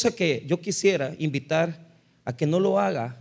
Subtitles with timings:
[0.00, 1.76] cosa que yo quisiera invitar
[2.24, 3.18] a que no lo haga,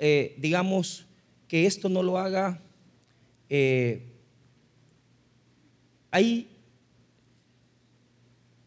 [0.00, 1.06] eh, digamos,
[1.46, 2.60] que esto no lo haga,
[3.48, 4.02] eh,
[6.10, 6.48] hay,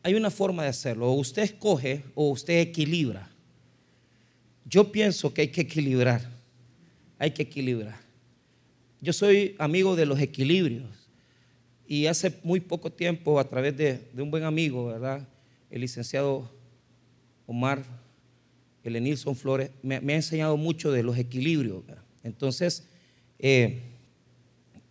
[0.02, 3.30] hay una forma de hacerlo, o usted escoge o usted equilibra.
[4.64, 6.22] Yo pienso que hay que equilibrar,
[7.18, 8.00] hay que equilibrar.
[9.02, 10.88] Yo soy amigo de los equilibrios
[11.86, 15.28] y hace muy poco tiempo a través de, un buen amigo, ¿verdad?
[15.70, 16.50] El licenciado
[17.46, 17.84] Omar
[18.84, 21.84] Elenilson Flores me, ha enseñado mucho de los equilibrios.
[22.24, 22.88] Entonces,
[23.38, 23.82] eh,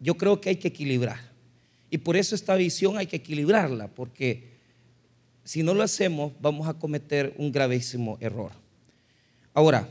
[0.00, 1.18] yo creo que hay que equilibrar.
[1.90, 4.58] Y por eso esta visión hay que equilibrarla, porque
[5.44, 8.52] si no lo hacemos vamos a cometer un gravísimo error.
[9.54, 9.88] Ahora,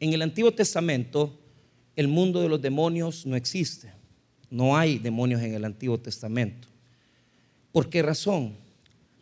[0.00, 1.36] en el Antiguo Testamento
[1.96, 3.92] el mundo de los demonios no existe.
[4.48, 6.66] No hay demonios en el Antiguo Testamento.
[7.72, 8.54] ¿Por qué razón?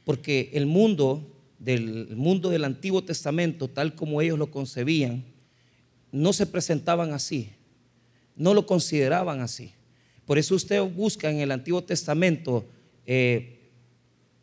[0.08, 1.22] Porque el mundo
[1.58, 5.22] del mundo del Antiguo Testamento, tal como ellos lo concebían,
[6.10, 7.50] no se presentaban así,
[8.34, 9.74] no lo consideraban así.
[10.24, 12.64] Por eso usted busca en el Antiguo Testamento
[13.05, 13.68] eh,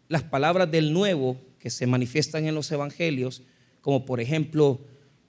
[0.08, 3.42] las palabras del Nuevo que se manifiestan en los Evangelios,
[3.82, 4.80] como por ejemplo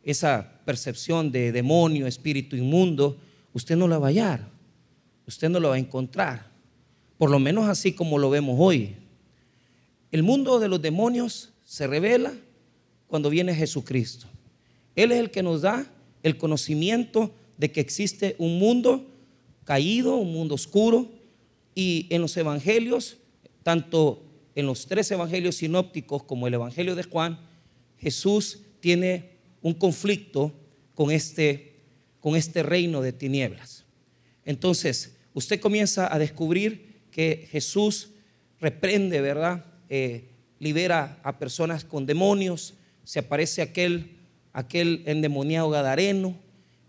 [0.02, 3.16] esa percepción de demonio, espíritu inmundo,
[3.54, 4.46] usted no la va a hallar,
[5.26, 6.50] usted no la va a encontrar,
[7.16, 8.96] por lo menos así como lo vemos hoy.
[10.12, 12.32] El mundo de los demonios se revela
[13.06, 14.26] cuando viene Jesucristo.
[14.94, 15.90] Él es el que nos da
[16.22, 19.06] el conocimiento de que existe un mundo
[19.64, 21.10] caído, un mundo oscuro,
[21.74, 23.18] y en los evangelios,
[23.62, 24.22] tanto
[24.54, 27.38] en los tres evangelios sinópticos como el evangelio de Juan,
[27.98, 30.52] Jesús tiene un conflicto
[30.94, 31.74] con este,
[32.20, 33.84] con este reino de tinieblas.
[34.44, 38.10] Entonces, usted comienza a descubrir que Jesús
[38.60, 39.64] reprende, ¿verdad?
[39.88, 44.16] Eh, libera a personas con demonios, se aparece aquel,
[44.52, 46.36] aquel endemoniado gadareno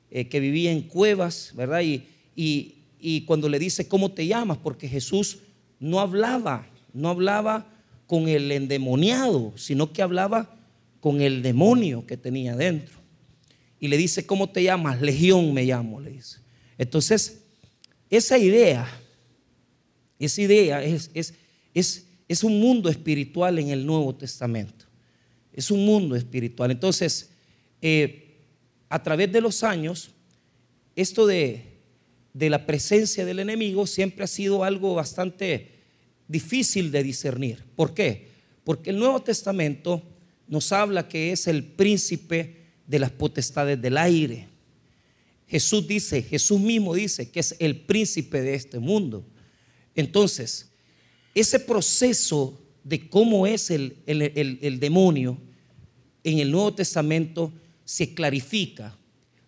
[0.10, 1.82] eh, que vivía en cuevas, ¿verdad?
[1.82, 4.58] Y, y, y cuando le dice, ¿cómo te llamas?
[4.58, 5.40] Porque Jesús
[5.80, 7.68] no hablaba, no hablaba
[8.08, 10.56] con el endemoniado, sino que hablaba
[11.00, 12.98] con el demonio que tenía dentro.
[13.80, 15.02] Y le dice, ¿cómo te llamas?
[15.02, 16.40] Legión me llamo, le dice.
[16.78, 17.44] Entonces,
[18.10, 18.88] esa idea,
[20.18, 21.34] esa idea es, es,
[21.74, 24.86] es es un mundo espiritual en el Nuevo Testamento.
[25.54, 26.72] Es un mundo espiritual.
[26.72, 27.32] Entonces,
[27.82, 28.38] eh,
[28.90, 30.12] a través de los años,
[30.96, 31.78] esto de,
[32.34, 35.72] de la presencia del enemigo siempre ha sido algo bastante
[36.28, 37.64] difícil de discernir.
[37.76, 38.28] ¿Por qué?
[38.64, 40.04] Porque el Nuevo Testamento
[40.48, 44.48] nos habla que es el príncipe de las potestades del aire.
[45.48, 49.26] Jesús dice, Jesús mismo dice que es el príncipe de este mundo.
[49.96, 50.70] Entonces,
[51.40, 53.98] ese proceso de cómo es el,
[54.80, 55.38] demonio
[56.24, 57.52] en el Nuevo Testamento
[57.86, 58.98] se clarifica,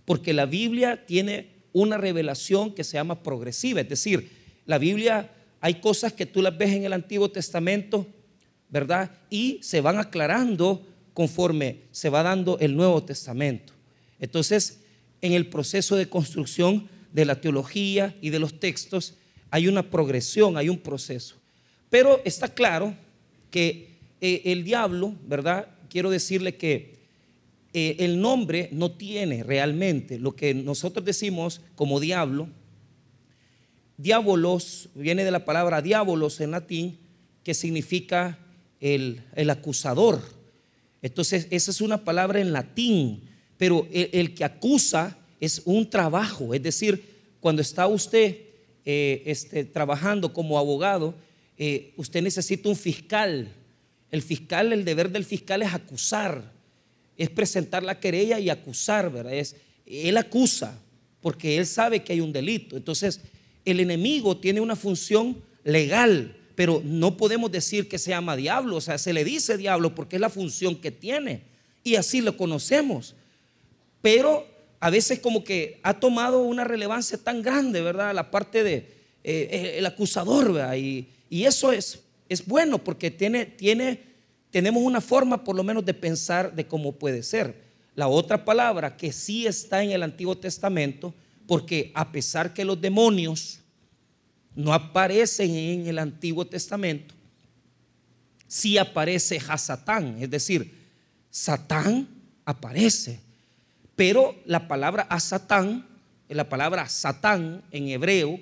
[0.06, 4.30] porque la Biblia tiene una revelación que se llama progresiva, es decir,
[4.66, 8.06] la Biblia hay cosas que tú las ves en el Antiguo Testamento,
[8.70, 9.12] ¿verdad?
[9.30, 13.74] Y se van aclarando conforme se va dando el Nuevo Testamento.
[14.20, 14.82] Entonces,
[15.22, 19.16] en el proceso de construcción de la teología y de los textos
[19.50, 21.39] hay una progresión, hay un proceso.
[21.90, 22.96] Pero está claro
[23.52, 25.68] que eh, el diablo, ¿verdad?
[25.90, 27.00] Quiero decirle que
[27.74, 32.50] eh, el nombre no tiene realmente lo que nosotros decimos como diablo.
[33.98, 36.98] Diabolos viene de la palabra diabolos en latín,
[37.44, 38.40] que significa
[38.80, 40.22] el, acusador.
[41.02, 43.24] Entonces, esa es una palabra en latín,
[43.58, 47.04] pero el, que acusa es un trabajo, es decir,
[47.40, 48.38] cuando está usted
[48.86, 51.14] eh, este, trabajando como abogado,
[51.60, 53.54] eh, usted necesita un fiscal.
[54.10, 56.52] El fiscal, el deber del fiscal es acusar,
[57.18, 59.34] es presentar la querella y acusar, ¿verdad?
[59.34, 60.80] Es, él acusa
[61.22, 62.78] porque él sabe que hay un delito.
[62.78, 63.20] Entonces,
[63.66, 68.82] el enemigo tiene una función legal, pero no podemos decir que se llama diablo, o
[68.82, 71.42] sea, se le dice diablo porque es la función que tiene
[71.84, 73.16] y así lo conocemos.
[74.02, 74.48] Pero
[74.80, 78.16] a veces como que ha tomado una relevancia tan grande, ¿verdad?
[78.16, 78.88] La parte de
[79.26, 80.76] eh, el acusador, ¿verdad?
[81.30, 84.02] Y eso es, es bueno porque tiene, tiene,
[84.50, 87.70] tenemos una forma por lo menos de pensar de cómo puede ser.
[87.96, 91.14] La otra palabra que sí está en el Antiguo Testamento,
[91.48, 93.60] porque a pesar que los demonios
[94.56, 97.14] no aparecen en el Antiguo Testamento,
[98.48, 100.74] sí aparece Hasatán, es decir,
[101.30, 102.08] Satán
[102.46, 103.20] aparece.
[103.96, 105.88] Pero la palabra a Satán,
[106.28, 108.40] la palabra Satán en hebreo,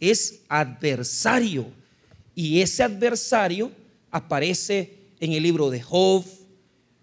[0.00, 1.77] es adversario.
[2.38, 3.72] Y ese adversario
[4.12, 6.24] aparece en el libro de Job,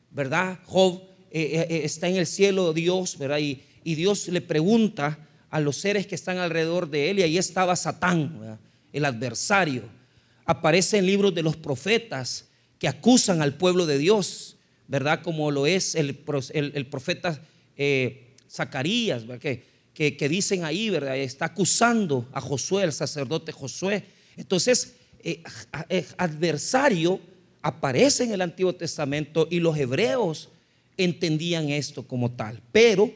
[0.10, 0.60] ¿verdad?
[0.64, 3.40] Job eh, eh, está en el cielo Dios, ¿verdad?
[3.40, 7.76] Y, Dios le pregunta a los seres que están alrededor de él y ahí estaba
[7.76, 8.58] Satán,
[8.94, 9.84] el adversario.
[10.46, 12.46] Aparece en libros de los profetas
[12.80, 14.56] que acusan al pueblo de Dios,
[14.88, 15.22] ¿verdad?
[15.22, 17.42] Como lo es el, profeta
[17.76, 21.18] eh, Zacarías, Que, que, dicen ahí, ¿verdad?
[21.18, 24.06] Está acusando a Josué, el sacerdote Josué.
[24.38, 24.96] Entonces,
[26.18, 27.20] adversario
[27.62, 30.50] aparece en el Antiguo Testamento y los hebreos
[30.98, 32.62] entendían esto como tal.
[32.72, 33.12] Pero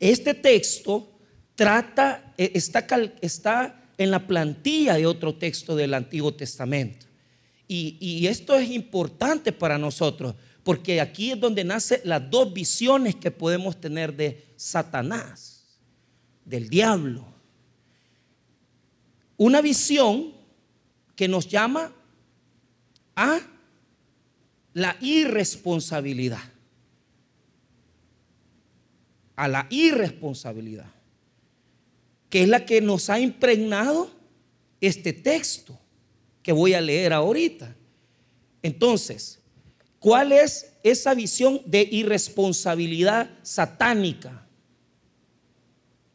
[0.00, 1.08] este texto
[1.54, 2.86] trata, e, está,
[3.20, 7.06] está en la plantilla de otro texto del Antiguo Testamento.
[7.68, 13.30] Y, esto es importante para nosotros, porque aquí es donde nacen las dos visiones que
[13.30, 15.64] podemos tener de Satanás,
[16.44, 17.24] del diablo.
[19.38, 20.34] Una visión
[21.16, 21.92] que nos llama
[23.14, 23.40] a
[24.74, 26.42] la irresponsabilidad.
[29.36, 30.90] A la irresponsabilidad.
[32.30, 34.10] Que es la que nos ha impregnado
[34.80, 35.78] este texto
[36.42, 37.76] que voy a leer ahorita.
[38.62, 39.40] Entonces,
[39.98, 44.46] ¿cuál es esa visión de irresponsabilidad satánica?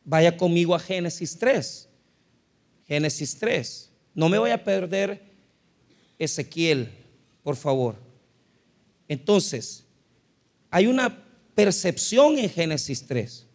[0.03, 1.89] Vaya conmigo a Génesis 3.
[2.87, 3.91] Génesis 3.
[4.17, 5.21] No me voy a perder
[6.17, 6.89] Ezequiel,
[7.43, 7.95] por favor.
[9.07, 9.85] Entonces,
[10.71, 11.23] hay una
[11.53, 13.45] percepción en Génesis 3.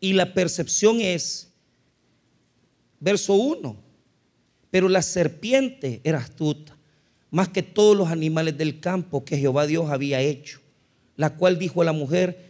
[0.00, 1.52] Y la percepción es,
[2.98, 3.76] verso 1,
[4.72, 6.76] pero la serpiente era astuta,
[7.30, 10.60] más que todos los animales del campo que Jehová Dios había hecho,
[11.14, 12.49] la cual dijo a la mujer,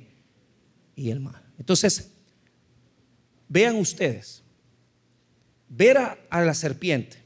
[0.95, 1.41] y el mal.
[1.57, 2.11] Entonces,
[3.47, 4.43] vean ustedes,
[5.69, 7.17] ver a, la serpiente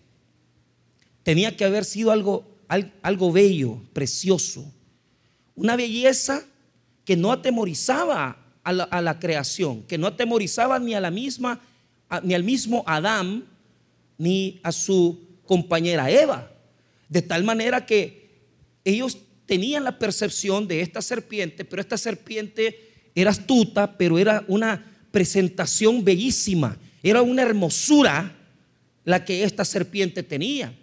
[1.24, 4.72] tenía que haber sido algo, algo bello, precioso,
[5.56, 6.44] una belleza
[7.04, 11.62] que no atemorizaba a la, creación, que no atemorizaba ni a la misma,
[12.24, 13.46] ni al mismo Adán,
[14.18, 16.52] ni a su compañera Eva.
[17.08, 18.30] De tal manera que
[18.84, 24.86] ellos tenían la percepción de esta serpiente, pero esta serpiente era astuta, pero era una
[25.12, 26.78] presentación bellísima.
[27.02, 28.36] Era una hermosura
[29.06, 30.76] la que esta serpiente tenía.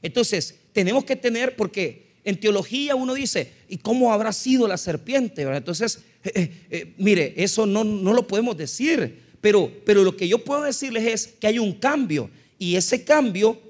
[0.00, 5.42] Entonces, tenemos que tener, porque en teología uno dice, ¿y cómo habrá sido la serpiente?
[5.42, 10.26] Entonces, eh, eh, eh, mire, eso no, no, lo podemos decir, pero, pero lo que
[10.26, 13.60] yo puedo decirles es que hay un cambio, y ese cambio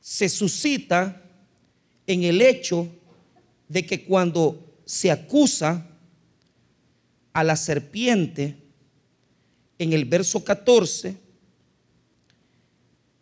[0.00, 1.22] se suscita
[2.06, 2.88] en el hecho
[3.68, 5.86] de que cuando se acusa
[7.32, 8.56] a la serpiente,
[9.78, 11.16] en el verso 14,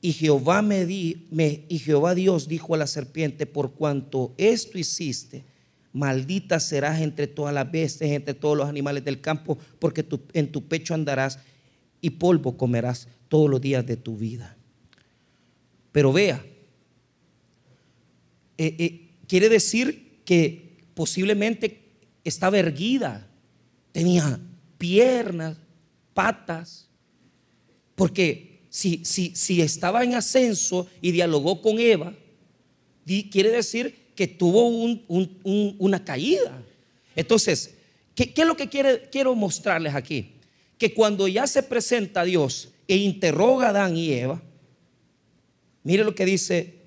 [0.02, 5.44] y Jehová y Jehová Dios dijo a la serpiente, por cuanto esto hiciste,
[5.92, 10.68] maldita serás entre todas las bestias, entre todos los animales del campo, porque en tu
[10.68, 11.38] pecho andarás
[12.00, 14.56] y polvo comerás todos los días de tu vida.
[15.92, 16.44] Pero vea,
[18.56, 21.82] eh, eh, quiere decir que posiblemente
[22.24, 23.29] estaba erguida,
[23.92, 24.40] tenía
[24.78, 25.56] piernas,
[26.14, 26.88] patas,
[27.94, 32.14] porque si, si, si estaba en ascenso y dialogó con Eva,
[33.30, 36.62] quiere decir que tuvo una caída.
[37.16, 37.74] Entonces,
[38.14, 38.68] ¿qué, es lo que
[39.10, 40.34] quiero mostrarles aquí?
[40.78, 44.42] Que cuando ya se presenta a Dios e interroga a Adán y Eva,
[45.82, 46.80] mire lo que dice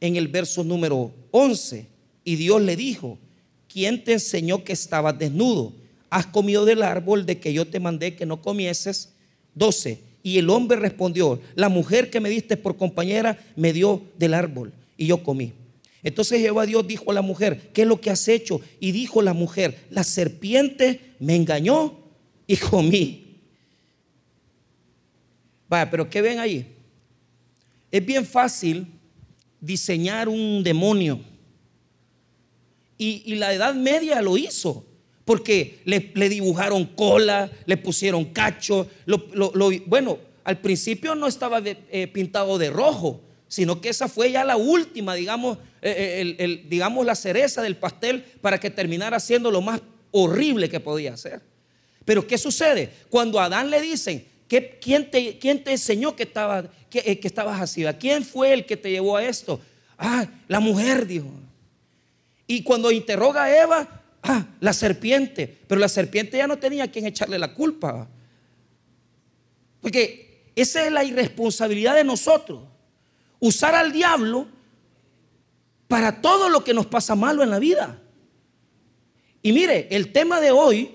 [0.00, 1.86] en el verso número 11.
[2.24, 3.18] Y Dios le dijo,
[3.68, 5.74] ¿quién te enseñó que estabas desnudo?
[6.10, 9.12] Has comido del árbol de que yo te mandé que no comieses.
[9.54, 10.00] 12.
[10.22, 14.72] Y el hombre respondió, la mujer que me diste por compañera me dio del árbol
[14.96, 15.52] y yo comí.
[16.02, 18.60] Entonces Jehová Dios dijo a la mujer, ¿qué es lo que has hecho?
[18.78, 21.98] Y dijo la mujer, la serpiente me engañó
[22.46, 23.40] y comí.
[25.68, 26.76] Vaya, pero ¿qué ven ahí?
[27.90, 28.86] Es bien fácil
[29.60, 31.20] diseñar un demonio.
[32.98, 34.84] Y, y la Edad Media lo hizo.
[35.26, 38.88] Porque le, dibujaron cola, le pusieron cacho.
[39.86, 44.56] bueno, al principio no estaba eh, pintado de rojo, sino que esa fue ya la
[44.56, 49.80] última, digamos, eh, digamos, la cereza del pastel para que terminara siendo lo más
[50.12, 51.42] horrible que podía ser.
[52.04, 52.90] Pero ¿qué sucede?
[53.10, 57.84] Cuando a Adán le dicen, quién, te, ¿quién, te, enseñó que, estaba, que estabas así?
[57.98, 59.60] ¿Quién fue el que te llevó a esto?
[59.98, 61.32] Ah, la mujer dijo.
[62.46, 63.95] Y cuando interroga a Eva,
[64.26, 65.46] ah, la serpiente.
[65.66, 68.08] Pero la serpiente ya no tenía a quien echarle la culpa.
[69.80, 72.62] Porque esa es la irresponsabilidad de nosotros.
[73.38, 74.48] Usar al diablo
[75.88, 78.00] para todo lo que nos pasa malo en la vida.
[79.42, 80.90] Y mire, el tema de hoy,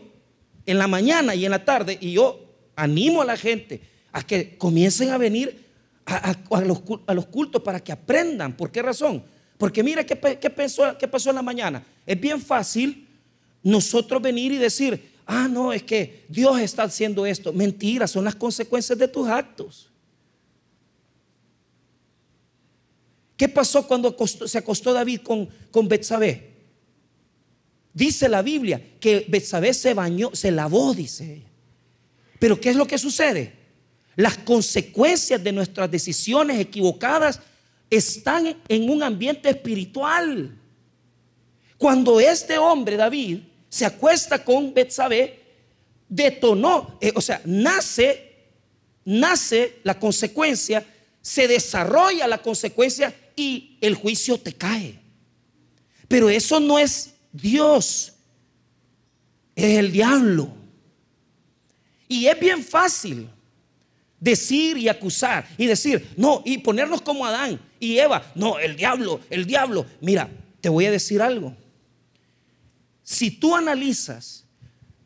[0.66, 2.40] en la mañana y en la tarde, y yo
[2.76, 5.70] animo a la gente a que comiencen a venir
[6.06, 6.36] a,
[6.66, 8.58] los, cultos para que aprendan.
[8.58, 9.24] ¿Por qué razón?
[9.58, 10.50] Porque mire qué, qué
[11.08, 11.84] pasó en la mañana.
[12.06, 13.08] Es bien fácil
[13.63, 17.53] nosotros venir y decir, ah, no, es que Dios está haciendo esto.
[17.53, 19.89] Mentira, son las consecuencias de tus actos.
[23.38, 26.51] ¿Qué pasó cuando se acostó David con, con Betsabé?
[27.94, 31.50] Dice la Biblia que Betsabé se bañó, se lavó, dice ella.
[32.39, 33.53] Pero ¿qué es lo que sucede?
[34.15, 37.39] Las consecuencias de nuestras decisiones equivocadas
[37.89, 40.58] están en un ambiente espiritual.
[41.77, 43.39] Cuando este hombre, David,
[43.72, 45.40] se acuesta con Betsabé,
[46.10, 48.36] detonó, eh, o sea, nace,
[49.06, 50.86] nace la consecuencia,
[51.22, 55.00] se desarrolla la consecuencia y el juicio te cae.
[56.10, 58.12] Pero eso no es Dios,
[59.56, 60.54] es el diablo.
[62.10, 63.30] Y es bien fácil
[64.20, 69.22] decir y acusar y decir, no, y ponernos como Adán y Eva, no, el diablo,
[69.30, 69.86] el diablo.
[70.01, 71.56] Mira, te voy a decir algo.
[73.12, 74.46] Si tú analizas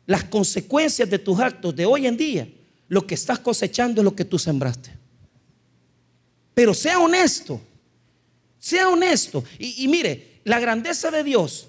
[0.06, 2.48] las consecuencias de tus actos de hoy en día,
[2.86, 4.96] lo que estás cosechando es lo que tú sembraste.
[6.54, 7.60] Pero sea honesto,
[8.60, 9.42] sea honesto.
[9.58, 11.66] Y, mire, la grandeza de Dios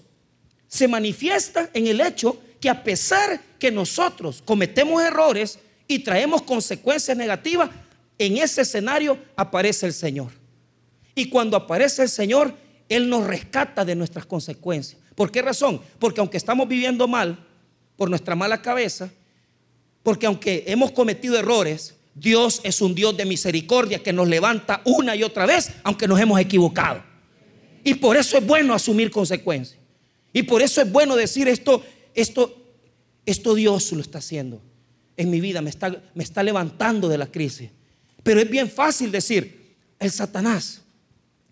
[0.67, 7.17] se manifiesta en el hecho que a pesar que nosotros cometemos errores, y traemos consecuencias
[7.17, 7.71] negativas,
[8.19, 10.29] en ese escenario aparece el Señor.
[11.15, 12.53] Y cuando aparece el Señor,
[12.89, 15.01] Él nos rescata de nuestras consecuencias.
[15.17, 15.81] ¿Por qué razón?
[15.97, 17.43] Porque aunque estamos viviendo mal,
[17.95, 19.09] por nuestra mala cabeza,
[20.03, 25.15] porque aunque hemos cometido errores, Dios es un Dios de misericordia que nos levanta una
[25.15, 27.03] y otra vez, aunque nos hemos equivocado.
[27.83, 29.79] Y por eso es bueno asumir consecuencias.
[30.31, 31.83] Y por eso es bueno decir esto,
[32.13, 32.55] esto,
[33.25, 34.61] esto Dios lo está haciendo
[35.15, 37.71] en mi vida, me está, me está levantando de la crisis.
[38.21, 40.83] Pero es bien fácil decir, el Satanás,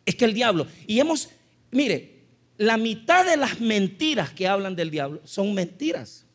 [0.06, 0.68] es que el diablo.
[0.86, 1.30] Y hemos,
[1.72, 2.15] mire,
[2.58, 6.26] la mitad de las mentiras que hablan del diablo son mentiras.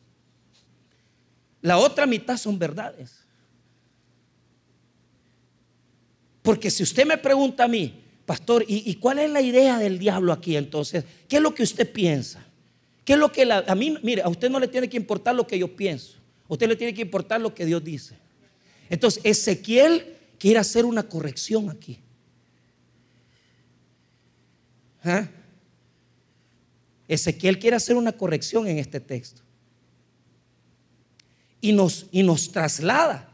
[1.61, 3.19] La otra mitad son verdades.
[6.41, 10.33] Porque si usted me pregunta a mí, pastor, ¿y, cuál es la idea del diablo
[10.33, 11.05] aquí entonces?
[11.27, 12.43] ¿Qué es lo que usted piensa?
[13.05, 15.45] ¿Qué es lo que a mí, mire, a usted no le tiene que importar lo
[15.45, 18.13] que yo pienso usted le tiene que importar lo que Dios dice.
[18.89, 21.97] Entonces, Ezequiel quiere hacer una corrección aquí.
[25.01, 25.29] ¿Ah?
[27.11, 29.41] Ezequiel quiere hacer una corrección en este texto.
[31.59, 33.29] Y nos, y nos traslada.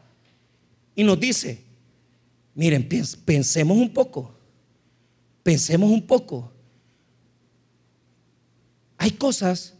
[0.96, 1.63] Y nos dice,
[2.55, 2.89] miren,
[3.24, 4.36] pensemos un poco.
[5.43, 6.51] Pensemos un poco.
[8.98, 9.75] Hay cosas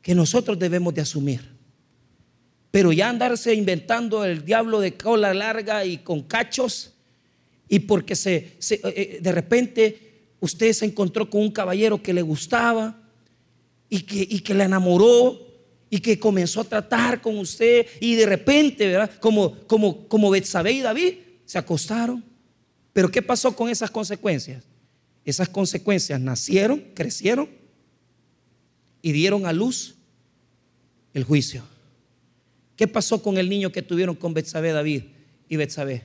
[0.00, 1.52] que nosotros debemos de asumir.
[2.70, 6.94] Pero ya andarse inventando el diablo de cola larga y con cachos,
[7.68, 12.22] y porque se, eh, eh, de repente usted se encontró con un caballero que le
[12.22, 13.01] gustaba
[13.92, 15.38] y que, y que le enamoró
[15.90, 19.18] y que comenzó a tratar con usted y de repente, ¿verdad?
[19.20, 22.24] Como, como, como y David se acostaron.
[22.94, 24.64] Pero ¿qué pasó con esas consecuencias?
[25.26, 27.50] Esas consecuencias nacieron, crecieron
[29.02, 29.96] y dieron a luz
[31.12, 31.62] el juicio.
[32.76, 35.02] ¿Qué pasó con el niño que tuvieron con Betsabé David
[35.50, 36.04] y Betsabé?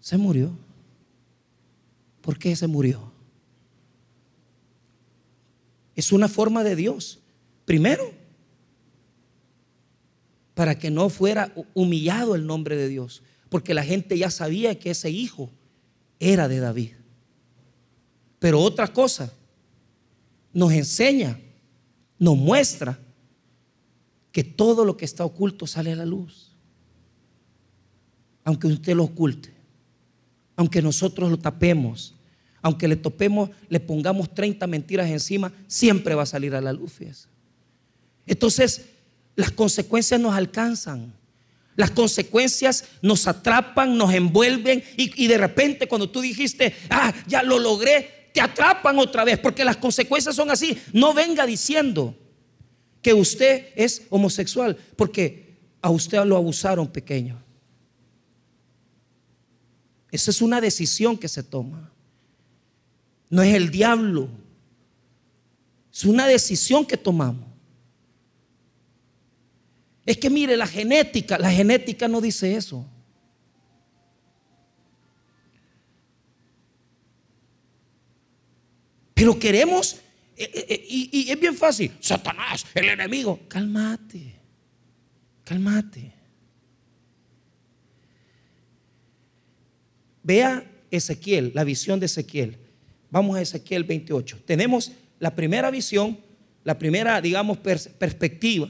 [0.00, 0.56] Se murió.
[2.22, 3.11] ¿Por qué se murió?
[5.96, 7.20] Es una forma de Dios.
[7.64, 8.12] Primero,
[10.54, 14.90] para que no fuera humillado el nombre de Dios, porque la gente ya sabía que
[14.90, 15.50] ese hijo
[16.18, 16.92] era de David.
[18.38, 19.32] Pero otra cosa,
[20.52, 21.38] nos enseña,
[22.18, 22.98] nos muestra
[24.32, 26.52] que todo lo que está oculto sale a la luz.
[28.44, 29.52] Aunque usted lo oculte,
[30.56, 32.14] aunque nosotros lo tapemos,
[32.62, 36.94] aunque le topemos, le pongamos 30 mentiras encima, siempre va a salir a la luz.
[38.24, 38.86] Entonces,
[39.34, 41.12] las consecuencias nos alcanzan.
[41.74, 47.58] Las consecuencias nos atrapan, nos envuelven y, de repente cuando tú dijiste, ah, ya lo
[47.58, 50.78] logré, te atrapan otra vez porque las consecuencias son así.
[50.92, 52.14] No venga diciendo
[53.00, 57.42] que usted es homosexual porque a usted lo abusaron pequeño.
[60.10, 61.91] Esa es una decisión que se toma.
[63.32, 64.28] No es el diablo.
[65.90, 67.46] Es una decisión que tomamos.
[70.04, 72.86] Es que mire, la genética, la genética no dice eso.
[79.14, 79.94] Pero queremos,
[80.36, 83.40] eh, eh, eh, y, es bien fácil, Satanás, el enemigo.
[83.48, 84.34] Cálmate,
[85.42, 86.12] cálmate.
[90.22, 92.58] Vea Ezequiel, la visión de Ezequiel.
[93.12, 94.40] Vamos a Ezequiel 28.
[94.44, 94.90] Tenemos
[95.20, 96.18] la primera visión,
[96.64, 98.68] la primera, digamos, perspectiva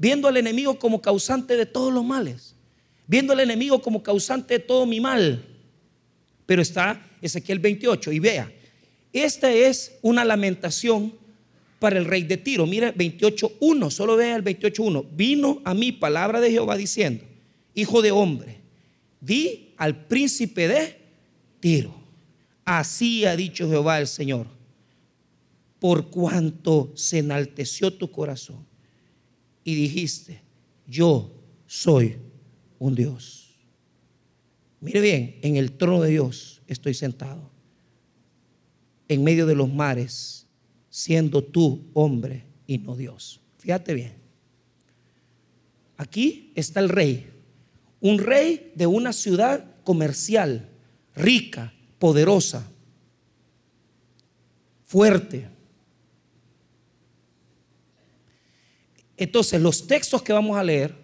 [0.00, 2.56] viendo al enemigo como causante de todos los males,
[3.06, 5.44] viendo al enemigo como causante de todo mi mal.
[6.46, 8.50] Pero está Ezequiel 28 y vea,
[9.12, 11.12] esta es una lamentación
[11.78, 12.66] para el rey de Tiro.
[12.66, 15.04] Mira 28.1, solo vea el 28.1.
[15.12, 17.22] Vino a mí palabra de Jehová diciendo,
[17.74, 18.56] hijo de hombre,
[19.20, 20.96] di al príncipe de
[21.60, 21.99] Tiro.
[22.72, 24.46] Así ha dicho Jehová el Señor,
[25.80, 28.64] por cuanto se enalteció tu corazón
[29.64, 30.40] y dijiste,
[30.86, 31.32] yo
[31.66, 32.18] soy
[32.78, 33.56] un Dios.
[34.80, 37.50] Mire bien, en el trono de Dios estoy sentado,
[39.08, 40.46] en medio de los mares,
[40.90, 43.40] siendo tú hombre y no Dios.
[43.58, 44.14] Fíjate bien.
[45.96, 47.32] Aquí está el rey,
[48.00, 50.68] un rey de una ciudad comercial,
[51.16, 52.68] rica, poderosa,
[54.84, 55.46] fuerte
[59.20, 60.94] Entonces, los textos que vamos a leer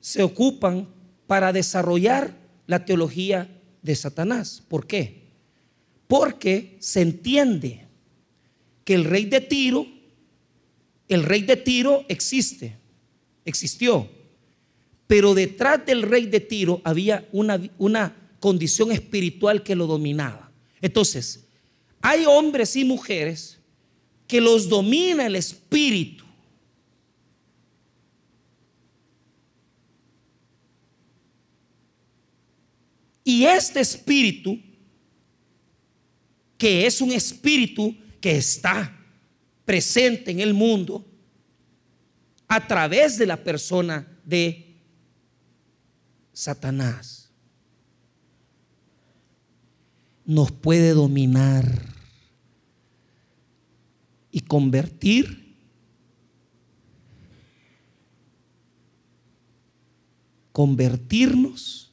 [0.00, 0.86] se ocupan
[1.26, 3.48] para desarrollar la teología
[3.80, 4.62] de Satanás.
[4.68, 5.22] ¿Por qué?
[6.06, 7.86] Porque se entiende
[8.84, 9.86] que el rey de Tiro,
[11.08, 12.76] el rey de Tiro existe,
[13.46, 14.06] existió,
[15.06, 20.50] pero detrás del rey de Tiro había una, una condición espiritual que lo dominaba.
[20.80, 21.44] Entonces,
[22.00, 23.58] hay hombres y mujeres
[24.26, 26.24] que los domina el espíritu
[33.30, 34.58] Y este espíritu,
[36.58, 38.96] que es un espíritu que está
[39.64, 41.06] presente en el mundo
[42.48, 44.74] a través de la persona de
[46.32, 47.19] Satanás,
[50.30, 51.66] nos puede dominar
[54.30, 55.56] y convertir
[60.52, 61.92] convertirnos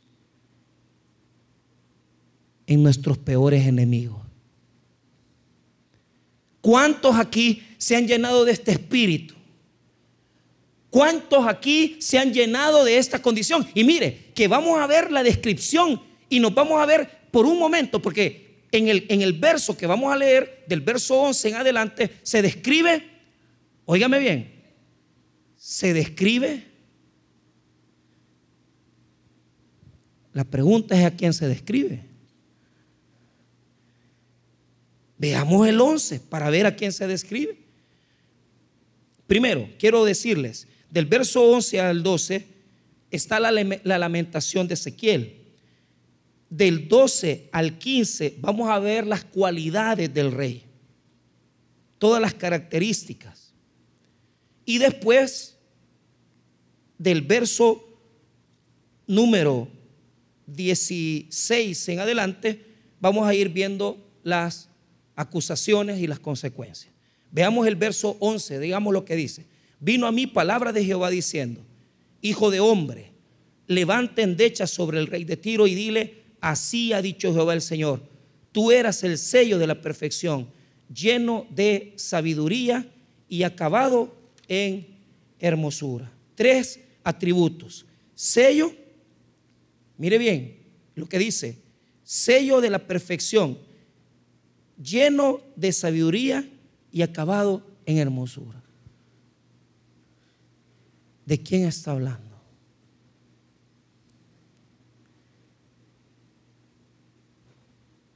[2.67, 4.21] en nuestros peores enemigos.
[6.61, 9.33] ¿Cuántos aquí se han llenado de este espíritu?
[10.91, 13.67] ¿Cuántos aquí se han llenado de esta condición?
[13.73, 17.59] Y mire, que vamos a ver la descripción y nos vamos a ver por un
[17.59, 21.53] momento, porque en el, en el verso que vamos a leer, del verso 11 en
[21.53, 23.07] adelante, se describe,
[23.85, 24.63] óigame bien,
[25.55, 26.63] se describe,
[30.33, 32.05] la pregunta es a quién se describe.
[35.19, 37.55] Veamos el 11 para ver a quién se describe.
[39.27, 42.47] Primero, quiero decirles, del verso 11 al 12
[43.11, 43.51] está la,
[43.99, 45.36] lamentación de Ezequiel.
[46.49, 50.63] Del 12 al 15 vamos a ver las cualidades del rey,
[51.97, 53.53] todas las características.
[54.65, 55.57] Y después,
[56.97, 57.87] del verso
[59.07, 59.69] número
[60.47, 62.65] 16 en adelante,
[62.99, 64.69] vamos a ir viendo las
[65.15, 66.93] acusaciones y las consecuencias.
[67.31, 69.45] Veamos el verso 11, digamos lo que dice.
[69.79, 71.61] Vino a mí palabra de Jehová diciendo,
[72.21, 73.11] Hijo de hombre,
[73.67, 78.01] levanta endecha sobre el rey de Tiro y dile, así ha dicho Jehová el Señor,
[78.51, 80.47] tú eras el sello de la perfección,
[80.93, 82.89] lleno de sabiduría
[83.27, 84.15] y acabado
[84.47, 84.87] en
[85.39, 86.11] hermosura.
[86.35, 87.85] Tres atributos.
[88.15, 88.73] Sello,
[89.97, 90.57] mire bien
[90.95, 91.57] lo que dice,
[92.03, 93.57] sello de la perfección,
[94.81, 96.47] lleno de sabiduría
[96.91, 98.63] y acabado en hermosura.
[101.25, 102.26] ¿De quién está hablando?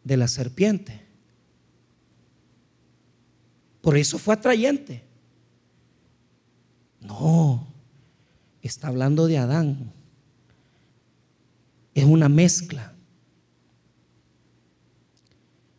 [0.04, 1.02] De la serpiente.
[3.82, 5.04] Por eso fue atrayente.
[8.62, 9.92] está hablando de Adán.
[11.94, 12.94] Es una mezcla.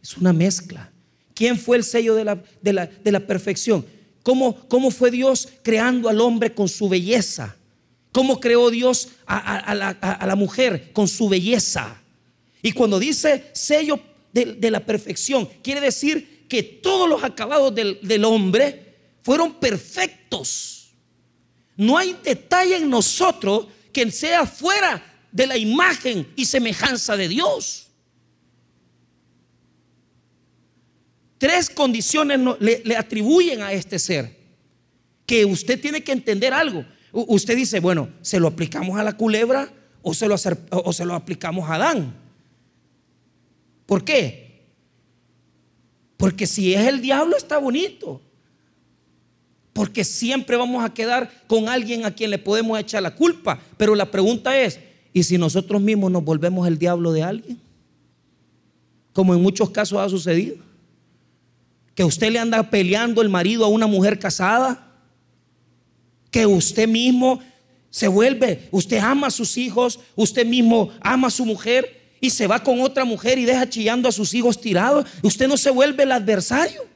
[0.02, 0.90] Es una mezcla.
[1.34, 3.86] ¿Quién fue el sello de la, de la, perfección?
[4.22, 7.56] ¿Cómo, ¿Cómo, fue Dios creando al hombre con su belleza?
[8.12, 11.96] ¿Cómo creó Dios a, la, mujer con su belleza?
[12.60, 13.98] Y cuando dice sello
[14.32, 20.92] de, la perfección, quiere decir que todos los acabados del, del hombre fueron perfectos.
[21.76, 27.88] No hay detalle en nosotros que sea fuera de la imagen y semejanza de Dios.
[31.38, 34.40] Tres condiciones le, atribuyen a este ser.
[35.26, 36.84] Que usted tiene que entender algo.
[37.12, 40.36] usted dice, bueno, ¿se lo aplicamos a la culebra o se lo,
[40.70, 42.21] o se lo aplicamos a Adán?
[43.86, 44.62] ¿Por qué?
[46.16, 48.20] Porque si es el diablo está bonito.
[49.72, 53.60] Porque siempre vamos a quedar con alguien a quien le podemos echar la culpa.
[53.76, 54.78] Pero la pregunta es,
[55.12, 57.60] ¿y si nosotros mismos nos volvemos el diablo de alguien?
[59.12, 60.56] Como en muchos casos ha sucedido
[61.94, 64.88] que usted le anda peleando el marido a una mujer casada,
[66.30, 67.40] que usted mismo
[67.90, 72.46] se vuelve, usted ama a sus hijos, usted mismo ama a su mujer y se
[72.46, 76.04] va con otra mujer y deja chillando a sus hijos tirados, usted no se vuelve
[76.04, 76.86] el adversario.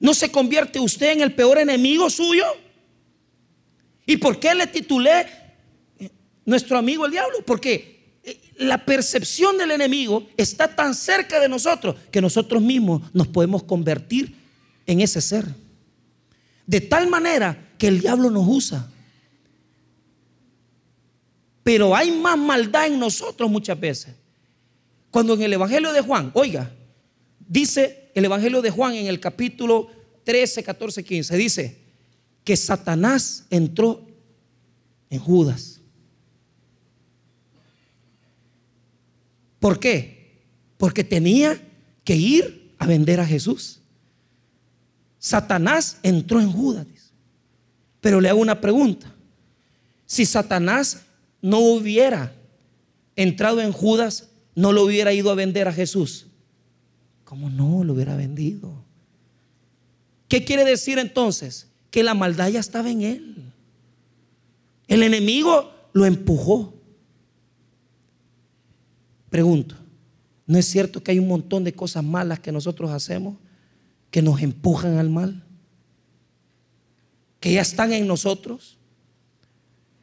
[0.00, 2.46] ¿No se convierte usted en el peor enemigo suyo?
[4.06, 5.26] ¿Y por qué le titulé
[6.46, 7.44] nuestro amigo el diablo?
[7.44, 8.20] Porque
[8.56, 14.34] la percepción del enemigo está tan cerca de nosotros que nosotros mismos nos podemos convertir
[14.86, 15.44] en ese ser.
[16.66, 18.90] De tal manera que el diablo nos usa.
[21.62, 24.21] Pero hay más maldad en nosotros muchas veces.
[25.12, 26.72] Cuando en el Evangelio de Juan, oiga,
[27.38, 29.88] dice el Evangelio de Juan en el capítulo
[30.24, 31.82] 13, 14, 15, dice
[32.42, 34.06] que Satanás entró
[35.10, 35.82] en Judas.
[39.60, 40.40] ¿Por qué?
[40.78, 41.60] Porque tenía
[42.04, 43.80] que ir a vender a Jesús.
[45.18, 46.86] Satanás entró en Judas.
[48.00, 49.14] Pero le hago una pregunta.
[50.06, 51.02] Si Satanás
[51.42, 52.34] no hubiera
[53.14, 56.26] entrado en Judas, no lo hubiera ido a vender a Jesús.
[57.24, 58.84] ¿Cómo no lo hubiera vendido?
[60.28, 61.68] ¿Qué quiere decir entonces?
[61.90, 63.52] Que la maldad ya estaba en él.
[64.88, 66.74] El enemigo lo empujó.
[69.30, 69.76] Pregunto,
[70.46, 73.36] ¿no es cierto que hay un montón de cosas malas que nosotros hacemos
[74.10, 75.42] que nos empujan al mal?
[77.40, 78.76] Que ya están en nosotros.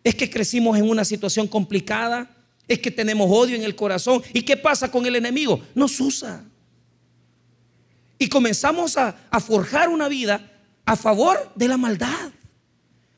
[0.03, 2.35] Es que crecimos en una situación complicada.
[2.69, 4.23] Es que tenemos odio en el corazón.
[4.31, 5.61] ¿Y qué pasa con el enemigo?
[5.75, 6.45] Nos usa.
[8.17, 10.49] Y comenzamos a, a forjar una vida
[10.85, 12.31] a favor de la maldad.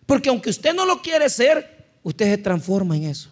[0.08, 3.30] Porque aunque usted no lo quiere ser, usted se transforma en eso.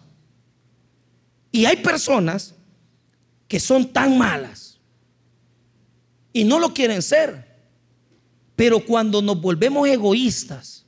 [1.50, 2.54] Y hay personas
[3.48, 4.78] que son tan malas
[6.32, 7.50] y no lo quieren ser.
[8.54, 10.84] Pero cuando nos volvemos egoístas,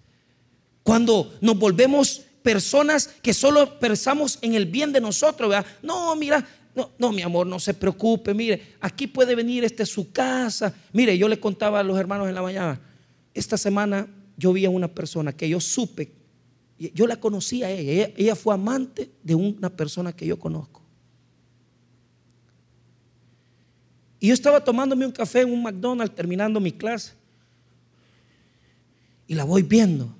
[0.82, 6.90] cuando nos volvemos personas que solo pensamos en el bien de nosotros, no, mira, no,
[6.98, 10.74] no, mi amor, no se preocupe, mire, aquí puede venir, este su casa.
[10.92, 12.80] Mire, yo le contaba a los hermanos en la mañana,
[13.34, 16.12] esta semana yo vi a una persona que yo supe,
[16.78, 20.82] yo la conocí a ella, ella fue amante de una persona que yo conozco.
[24.18, 27.14] Y yo estaba tomándome un café en un McDonald's terminando mi clase.
[29.26, 30.14] Y la voy viendo.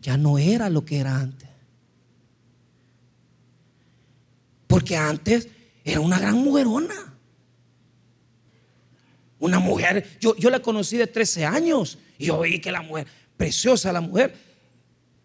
[0.00, 1.48] Ya no era lo que era antes.
[4.66, 5.48] Porque antes
[5.84, 6.94] era una gran mujerona.
[9.38, 11.98] Una mujer, yo, yo la conocí de 13 años.
[12.18, 14.34] Y yo vi que la mujer, preciosa la mujer.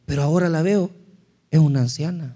[0.06, 0.92] Pero ahora la veo,
[1.52, 2.36] es una anciana.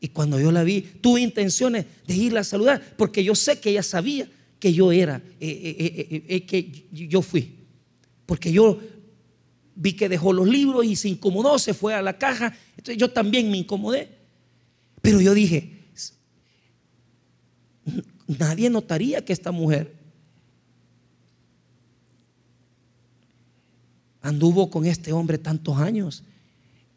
[0.00, 3.70] Y cuando yo la vi, tuve intenciones de irla a saludar, porque yo sé que
[3.70, 4.28] ella sabía
[4.60, 7.54] que yo era, eh, eh, eh, que yo fui.
[8.26, 8.78] Porque yo
[9.80, 12.52] vi que dejó los libros y se incomodó, se fue a la caja.
[12.70, 14.08] Entonces yo también me incomodé.
[15.00, 15.78] Pero yo dije,
[18.26, 19.94] nadie notaría que esta mujer
[24.20, 26.24] anduvo con este hombre tantos años.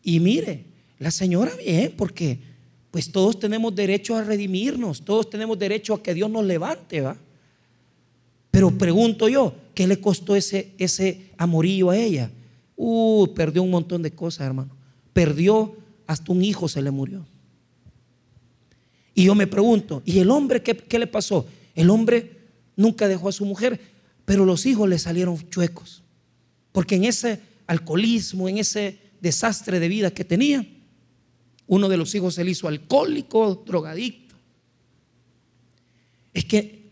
[0.02, 0.66] Y mire,
[0.98, 2.40] la señora bien, porque
[2.90, 7.16] pues todos tenemos derecho a redimirnos, todos tenemos derecho a que Dios nos levante, ¿va?
[8.50, 12.32] Pero pregunto yo, ¿qué le costó ese, ese amorillo a ella?
[12.84, 14.76] Uh, perdió un montón de cosas, hermano.
[15.14, 17.28] Perdió, hasta un hijo se le murió.
[19.14, 21.46] Y yo me pregunto, ¿y el hombre qué, qué le pasó?
[21.76, 22.40] El hombre
[22.76, 23.80] nunca dejó a su mujer,
[24.26, 26.02] pero los hijos le salieron chuecos.
[26.72, 30.68] Porque en ese alcoholismo, en ese desastre de vida que tenía.
[31.68, 34.36] Uno de los hijos se le hizo alcohólico, drogadicto.
[36.34, 36.90] Es que,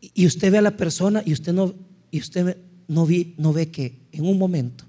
[0.00, 1.74] y usted ve a la persona y usted no,
[2.10, 2.56] y usted
[2.88, 4.84] no, vi, no ve que en un momento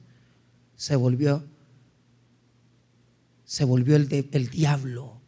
[0.76, 1.44] se volvió,
[3.46, 5.20] se volvió el, el diablo,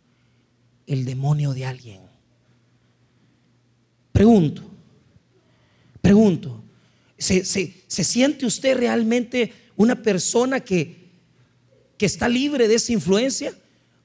[0.88, 2.02] el demonio de alguien.
[4.12, 4.64] Pregunto,
[6.02, 6.64] pregunto,
[7.18, 11.10] ¿se, se siente usted realmente una persona que,
[11.98, 13.54] que está libre de esa influencia?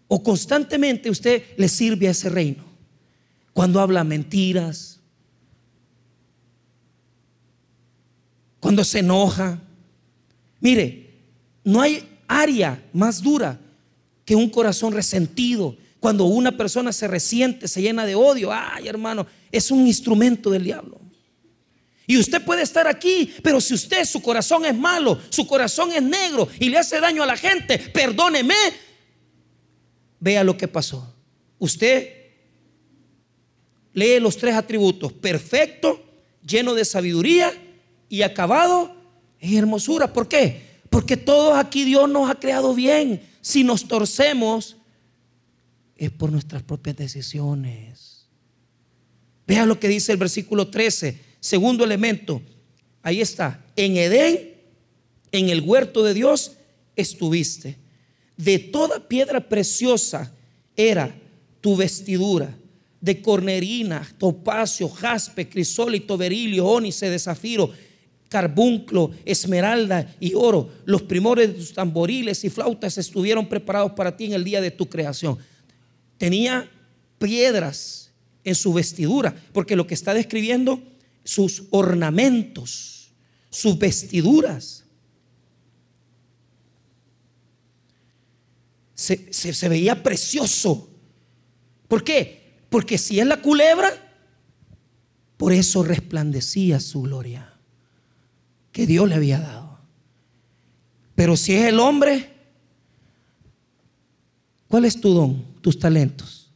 [0.07, 2.64] ¿O constantemente usted le sirve a ese reino?
[3.53, 4.98] Cuando habla mentiras,
[8.61, 9.61] cuando se enoja.
[10.61, 11.23] Mire,
[11.64, 13.59] no hay área más dura
[14.25, 15.77] que un corazón resentido.
[16.01, 20.64] Cuando una persona se resiente, se llena de odio, ay hermano, es un instrumento del
[20.64, 21.01] diablo.
[22.07, 26.03] Y usted puede estar aquí, pero si usted, su corazón es malo, su corazón es
[26.03, 28.55] negro y le hace daño a la gente, perdóneme,
[30.18, 31.14] vea lo que pasó.
[31.59, 32.11] Usted
[33.92, 36.03] lee los tres atributos, perfecto,
[36.47, 37.53] lleno de sabiduría
[38.09, 38.97] y acabado
[39.40, 40.12] en hermosura.
[40.12, 40.62] ¿Por qué?
[40.90, 43.22] Porque todos aquí Dios nos ha creado bien.
[43.40, 44.77] Si nos torcemos,
[45.96, 48.27] es por nuestras propias decisiones.
[49.46, 52.42] Vea lo que dice el versículo 13 Segundo elemento,
[53.03, 54.55] ahí está, en Edén,
[55.31, 56.53] en el huerto de Dios,
[56.96, 57.77] estuviste.
[58.37, 60.33] De toda piedra preciosa
[60.77, 61.14] era
[61.61, 62.57] tu vestidura,
[63.01, 67.72] de cornerina, topacio, jaspe, crisólito, berilio, ónice, de zafiro,
[68.28, 70.70] carbunclo, esmeralda y oro.
[70.84, 74.70] Los primores de tus tamboriles y flautas estuvieron preparados para ti en el día de
[74.70, 75.38] tu creación.
[76.18, 76.70] Tenía
[77.18, 78.10] piedras
[78.44, 80.82] en su vestidura, porque lo que está describiendo
[81.24, 83.10] sus ornamentos,
[83.50, 84.84] sus vestiduras.
[88.94, 90.90] Se, veía precioso.
[91.86, 92.58] ¿Por qué?
[92.68, 93.90] Porque si es la culebra,
[95.36, 97.58] por eso resplandecía su gloria
[98.78, 99.76] que Dios le había dado.
[101.16, 102.32] Pero si es el hombre,
[104.68, 106.52] ¿cuál es tu don, tus talentos?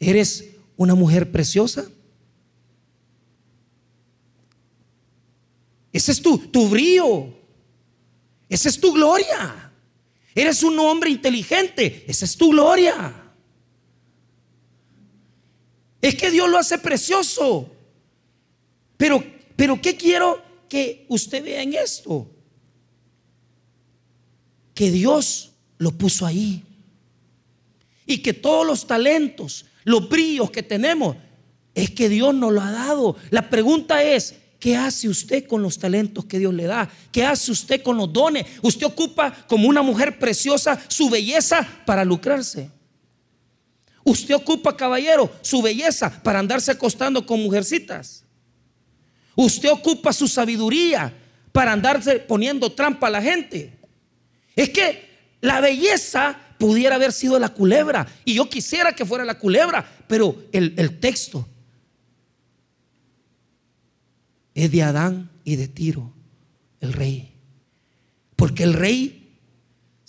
[0.00, 1.88] ¿Eres una mujer preciosa?
[5.92, 7.32] Ese es tu, tu brillo.
[8.48, 9.70] Esa es tu gloria.
[10.34, 12.04] Eres un hombre inteligente.
[12.08, 13.14] Esa es tu gloria.
[16.02, 17.76] Es que Dios lo hace precioso.
[19.00, 19.24] Pero,
[19.56, 22.30] pero ¿qué quiero que usted vea en esto?
[24.74, 26.62] Que Dios lo puso ahí.
[28.04, 31.16] Y que todos los talentos, los brillos que tenemos,
[31.74, 33.16] es que Dios nos lo ha dado.
[33.30, 36.86] La pregunta es, ¿qué hace usted con los talentos que Dios le da?
[37.10, 38.44] ¿Qué hace usted con los dones?
[38.60, 42.70] Usted ocupa como una mujer preciosa su belleza para lucrarse.
[44.04, 48.19] Usted ocupa, caballero, su belleza para andarse acostando con mujercitas.
[49.42, 51.10] Usted ocupa su sabiduría
[51.50, 53.72] para andarse poniendo trampa a la gente.
[54.54, 55.08] Es que
[55.40, 58.06] la belleza pudiera haber sido la culebra.
[58.26, 61.48] Y yo quisiera que fuera la culebra, pero el, texto
[64.54, 66.12] es de Adán y de Tiro,
[66.82, 67.32] el rey.
[68.36, 69.19] Porque el rey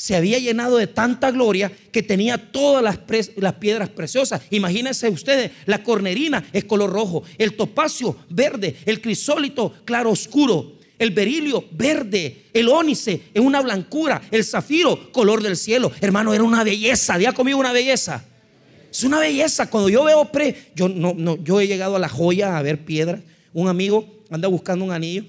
[0.02, 4.42] se había llenado de tanta gloria que tenía todas las, piedras preciosas.
[4.50, 11.12] Imagínense ustedes, la cornerina es color rojo, el topacio verde, el crisólito claro oscuro, el
[11.12, 15.92] berilio verde, el ónice en una blancura, el zafiro color del cielo.
[16.02, 17.20] Hermano, era una belleza.
[17.20, 18.26] Día conmigo una belleza.
[18.90, 19.70] Es una belleza.
[19.70, 22.86] Cuando yo veo pre, yo no, no, yo he llegado a la joya a ver
[22.86, 23.22] piedras.
[23.54, 25.26] Un amigo anda buscando un anillo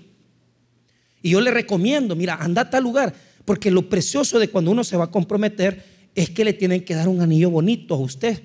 [1.22, 4.84] y yo le recomiendo, mira, anda a tal lugar, porque lo precioso de cuando uno
[4.84, 8.42] se va a comprometer es que le tienen que dar un anillo bonito a usted.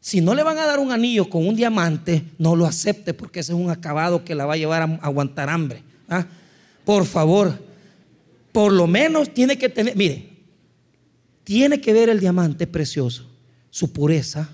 [0.00, 3.40] Si no le van a dar un anillo con un diamante, no lo acepte porque
[3.40, 5.82] ese es un acabado que la va a llevar a aguantar hambre.
[6.08, 6.26] ¿Ah?
[6.84, 7.56] Por favor,
[8.50, 10.28] por lo menos tiene que tener, mire,
[11.44, 13.28] tiene que ver el diamante precioso,
[13.70, 14.48] su pureza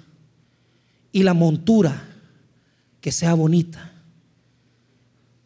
[1.13, 2.09] y la montura
[3.01, 3.93] que sea bonita.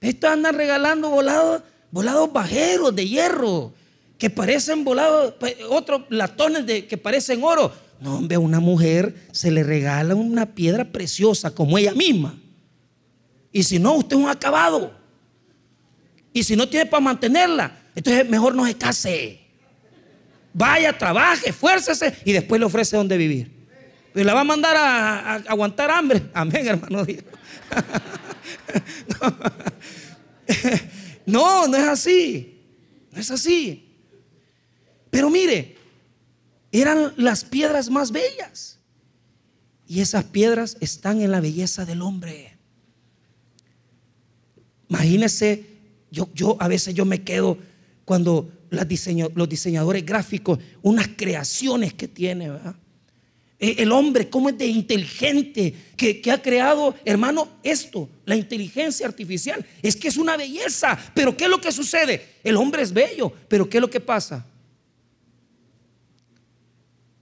[0.01, 3.73] Estos andan regalando volados, volados bajeros de hierro,
[4.23, 5.35] que parecen volados,
[5.69, 7.73] otros latones de, que parecen oro.
[8.01, 12.39] No, hombre, a una mujer se le regala una piedra preciosa como ella misma.
[13.51, 14.95] Y si no, usted es un acabado.
[16.33, 19.41] Y si no tiene para mantenerla, entonces mejor no se case.
[20.55, 23.51] Vaya, trabaje, esfuércese y después le ofrece donde vivir.
[24.15, 26.23] Y la va a mandar a, aguantar hambre.
[26.33, 27.05] Amén, hermano
[31.27, 32.63] no, no es así.
[33.11, 33.89] No es así.
[35.13, 35.77] Pero mire,
[36.73, 38.79] eran las piedras más bellas.
[39.87, 42.57] Y esas piedras están en la belleza del hombre.
[44.89, 45.67] Imagínese,
[46.11, 47.59] yo, yo a veces yo me quedo
[48.07, 52.51] cuando los diseñadores gráficos, unas creaciones que tiene,
[53.59, 59.07] e, El hombre, cómo es de inteligente, que, que, ha creado, hermano, esto, la inteligencia
[59.07, 59.63] artificial.
[59.83, 60.99] Es que es una belleza.
[61.15, 62.37] Pero ¿qué es lo que sucede?
[62.43, 64.47] El hombre es bello, pero ¿qué es lo que pasa?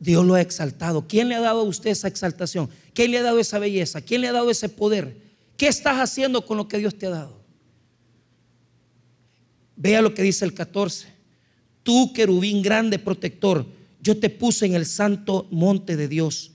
[0.01, 1.07] Dios lo ha exaltado.
[1.07, 2.71] ¿Quién le ha dado a usted esa exaltación?
[2.95, 4.01] ¿Quién le ha dado esa belleza?
[4.01, 5.15] ¿Quién le ha dado ese poder?
[5.59, 7.39] ¿Qué estás haciendo con lo que Dios te ha dado?
[9.77, 11.09] Vea lo que dice el 14.
[11.83, 13.67] Tú, querubín grande protector,
[14.03, 16.53] yo te puse en el santo monte de Dios.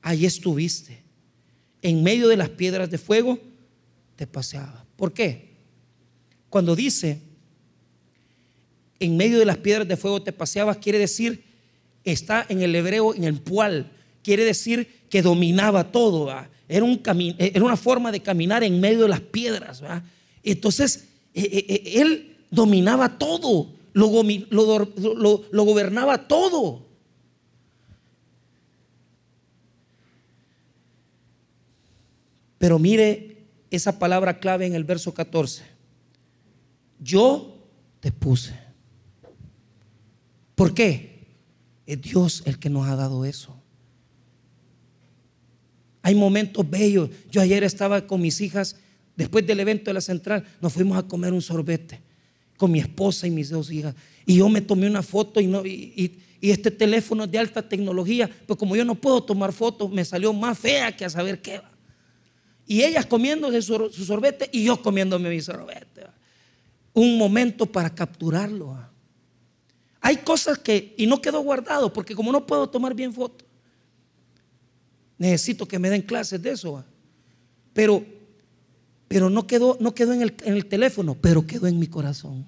[0.00, 1.02] Allí estuviste.
[1.82, 3.40] En medio de las piedras de fuego
[4.14, 4.84] te paseaba.
[4.96, 5.56] ¿Por qué?
[6.48, 7.20] Cuando dice,
[9.00, 11.44] en medio de las piedras de fuego te paseabas, quiere decir,
[12.06, 13.90] está en el hebreo, en el pual,
[14.22, 16.32] quiere decir que dominaba todo.
[16.68, 17.00] Era, un
[17.38, 19.82] era una forma de caminar en medio de las piedras.
[20.42, 24.22] Entonces, eh, eh, eh, él dominaba todo, lo,
[25.50, 26.86] lo, gobernaba todo.
[32.58, 35.64] Pero mire esa palabra clave en el verso 14.
[37.00, 37.58] Yo
[38.00, 38.58] te puse.
[40.54, 41.15] ¿Por qué?
[41.86, 43.56] Es Dios el que nos ha dado eso.
[46.02, 47.10] Hay momentos bellos.
[47.30, 48.76] Yo ayer estaba con mis hijas,
[49.16, 52.00] después del evento de la central, nos fuimos a comer un sorbete
[52.56, 53.94] con mi esposa y mis dos hijas.
[54.24, 58.30] Y yo me tomé una foto y, no, y, este teléfono es de alta tecnología,
[58.46, 61.58] pues como yo no puedo tomar fotos, me salió más fea que a saber qué
[61.58, 61.72] va.
[62.68, 66.06] Y ellas comiéndose su, sorbete y yo comiéndome mi sorbete.
[66.92, 68.78] Un momento para capturarlo.
[70.06, 73.44] Hay cosas que, y no quedó guardado, porque como no puedo tomar bien fotos,
[75.18, 76.84] necesito que me den clases de eso.
[77.72, 78.04] Pero
[79.08, 82.46] pero no quedó, no quedó en, el, en el teléfono, pero quedó en mi corazón.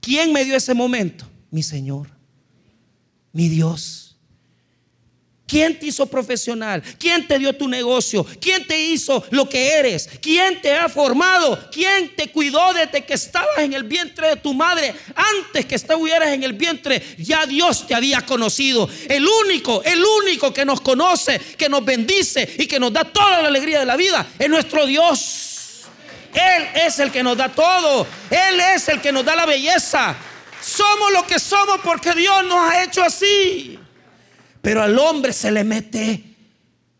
[0.00, 1.26] ¿Quién me dio ese momento?
[1.50, 2.08] Mi Señor,
[3.32, 4.03] mi Dios.
[5.46, 6.82] ¿Quién te hizo profesional?
[6.98, 8.24] ¿Quién te dio tu negocio?
[8.40, 10.08] ¿Quién te hizo lo que eres?
[10.22, 11.68] ¿Quién te ha formado?
[11.70, 14.94] ¿Quién te cuidó desde que estabas en el vientre de tu madre?
[15.14, 18.88] Antes que estuvieras en el vientre, ya Dios te había conocido.
[19.06, 23.42] El único, el único que nos conoce, que nos bendice y que nos da toda
[23.42, 25.82] la alegría de la vida es nuestro Dios.
[26.32, 28.06] Él es el que nos da todo.
[28.30, 30.16] Él es el que nos da la belleza.
[30.62, 33.78] Somos lo que somos porque Dios nos ha hecho así.
[34.64, 36.24] Pero al hombre se le mete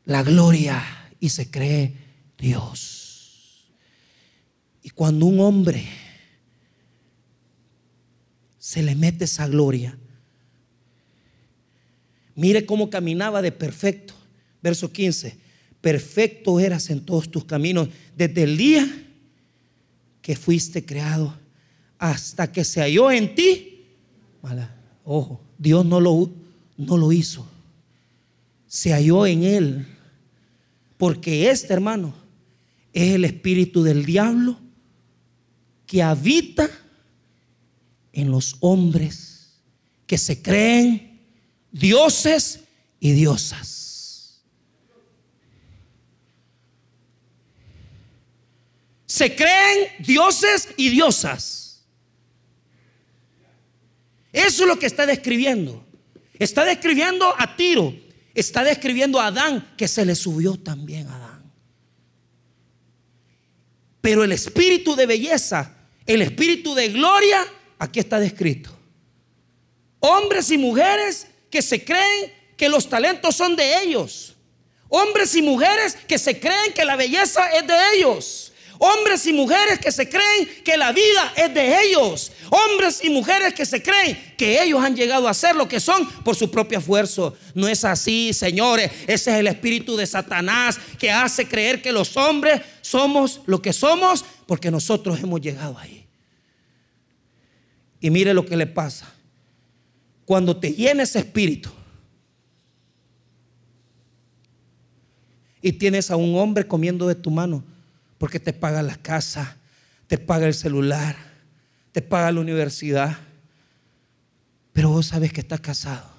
[0.04, 0.84] la gloria
[1.18, 1.94] y se cree
[2.36, 3.64] Dios.
[4.82, 5.82] Y cuando un hombre
[8.58, 9.96] se le mete esa gloria,
[12.34, 14.12] mire cómo caminaba de perfecto.
[14.62, 15.34] Verso 15,
[15.80, 18.86] perfecto eras en todos tus caminos desde el día
[20.20, 21.34] que fuiste creado
[21.98, 23.86] hasta que se halló en ti.
[25.02, 26.30] Ojo, Dios no lo,
[26.76, 27.53] no lo hizo
[28.74, 29.86] se halló en él.
[30.96, 32.12] Porque este hermano
[32.92, 34.58] es el espíritu del diablo
[35.86, 36.68] que habita
[38.12, 39.60] en los hombres
[40.08, 41.20] que se creen
[41.70, 42.64] dioses
[42.98, 44.42] y diosas.
[49.06, 51.84] Se creen dioses y diosas.
[54.32, 55.86] Eso es lo que está describiendo.
[56.40, 58.03] Está describiendo a Tiro,
[58.34, 61.52] Está describiendo a Adán que se le subió también a Adán.
[64.00, 67.46] Pero el espíritu de belleza, el espíritu de gloria,
[67.78, 68.76] aquí está descrito.
[70.00, 74.34] Hombres y mujeres que se creen que los talentos son de ellos.
[74.88, 78.43] Hombres y mujeres que se creen que la belleza es de ellos.
[78.86, 82.30] Hombres y mujeres que se creen que la vida es de ellos.
[82.50, 86.06] Hombres y mujeres que se creen que ellos han llegado a ser lo que son
[86.22, 87.34] por su propio esfuerzo.
[87.54, 88.92] No es así, señores.
[89.06, 93.72] Ese es el espíritu de Satanás que hace creer que los hombres somos lo que
[93.72, 96.04] somos porque nosotros hemos llegado ahí.
[98.00, 99.10] Y mire lo que le pasa.
[100.26, 101.70] Cuando te llena ese espíritu
[105.62, 107.64] y tienes a un hombre comiendo de tu mano,
[108.24, 109.58] porque te paga la casa,
[110.06, 111.14] te paga el celular,
[111.92, 113.18] te paga la universidad.
[114.72, 116.10] Pero vos sabes que estás casado.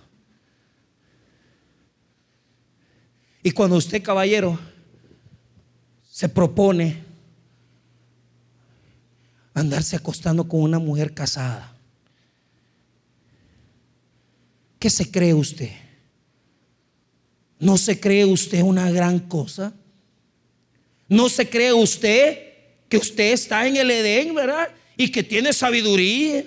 [3.42, 4.60] Y cuando usted, caballero,
[6.08, 7.04] se propone
[9.56, 11.76] andarse acostando con una mujer casada.
[14.78, 15.72] ¿Qué se cree usted?
[17.58, 19.74] ¿No se cree usted una gran cosa?
[21.08, 22.40] ¿No se cree usted
[22.90, 24.70] que usted está en el Edén, verdad?
[24.98, 26.46] Y que tiene sabiduría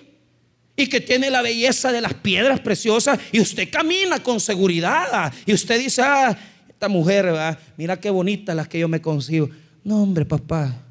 [0.76, 5.52] y que tiene la belleza de las piedras preciosas y usted camina con seguridad y
[5.52, 6.38] usted dice, ah,
[6.68, 7.58] esta mujer, ¿verdad?
[7.76, 9.50] mira qué bonita las que yo me consigo.
[9.82, 10.84] No, hombre, papá,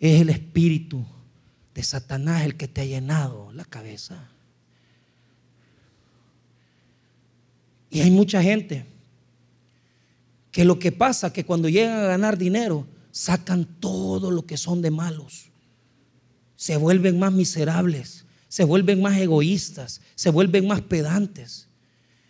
[0.00, 1.04] es el espíritu
[1.74, 4.28] de Satanás el que te ha llenado la cabeza.
[7.90, 8.86] Y hay mucha gente
[10.52, 14.82] que lo que pasa que cuando llegan a ganar dinero, sacan todo lo que son
[14.82, 15.50] de malos.
[16.56, 21.68] Se vuelven más miserables, se vuelven más egoístas, se vuelven más pedantes.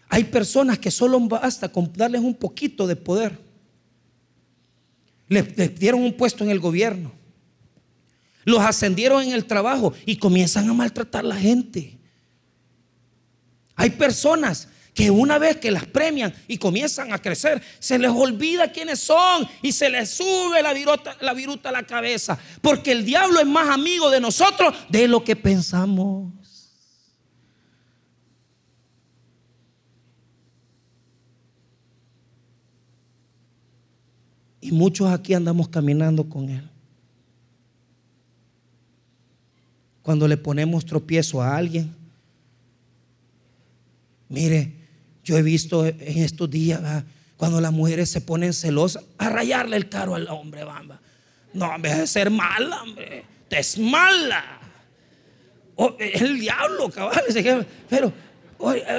[0.08, 3.38] Hay personas que solo basta con darles un poquito de poder.
[5.28, 7.12] Les, les dieron un puesto en el gobierno.
[8.44, 11.98] Los ascendieron en el trabajo y comienzan a maltratar a la gente.
[13.74, 18.70] Hay personas que una vez que las premian y comienzan a crecer, se les olvida
[18.72, 22.38] quiénes son y se les sube la viruta, la viruta a la cabeza.
[22.60, 26.32] Porque el diablo es más amigo de nosotros de lo que pensamos.
[34.60, 36.68] Y muchos aquí andamos caminando con él.
[40.02, 41.94] Cuando le ponemos tropiezo a alguien,
[44.28, 44.81] mire,
[45.24, 46.80] yo he visto en estos días,
[47.36, 51.00] cuando las mujeres se ponen celosas, a rayarle el caro al hombre, bamba.
[51.52, 54.60] No, en vez de ser mala, hombre, te es mala.
[55.98, 57.22] es el diablo, cabal.
[57.88, 58.12] Pero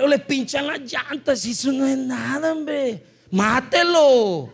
[0.07, 3.03] le pinchan las llantas y eso no es nada, hombre.
[3.32, 4.53] Mátelo.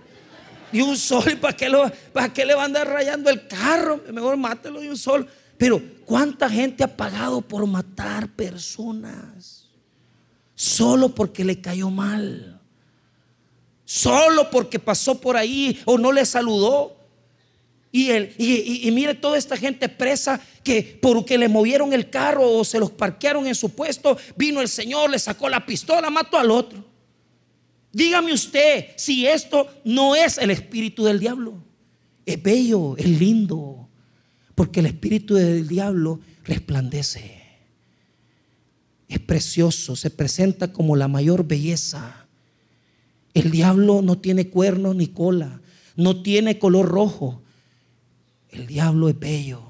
[0.72, 4.03] Y un sol, ¿para qué, lo, ¿para le va a andar rayando el carro?
[4.11, 5.28] Mejor mátelo de un sol.
[5.57, 9.59] Pero, ¿cuánta gente ha pagado por matar personas?
[10.60, 12.60] Solo porque le cayó mal,
[13.86, 16.97] solo porque pasó por ahí o no le saludó.
[17.93, 22.78] Y, y, mire toda esta gente presa que porque le movieron el carro o se
[22.78, 26.84] los parquearon en su puesto, vino el Señor, le sacó la pistola, mató al otro.
[27.93, 31.53] Dígame usted si esto no es el espíritu del diablo.
[32.26, 33.88] Es bello, es lindo,
[34.55, 37.39] porque el espíritu del diablo resplandece
[39.10, 42.28] es precioso, se presenta como la mayor belleza.
[43.34, 45.62] El diablo no tiene cuernos ni cola,
[45.95, 47.41] no tiene color rojo.
[48.51, 49.64] El diablo es bello.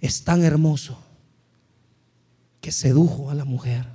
[0.00, 1.02] Es tan hermoso
[2.60, 3.86] que sedujo a la mujer.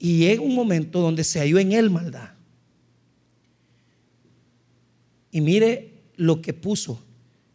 [0.00, 2.30] Y llega un momento donde se halló en él maldad.
[5.30, 7.00] Y mire lo que puso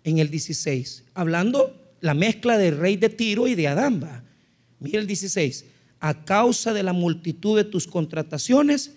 [0.06, 4.24] en el 16, hablando la mezcla del rey de Tiro y de Adamba.
[4.80, 5.66] Mire el 16,
[6.00, 8.94] a causa de la multitud de tus contrataciones,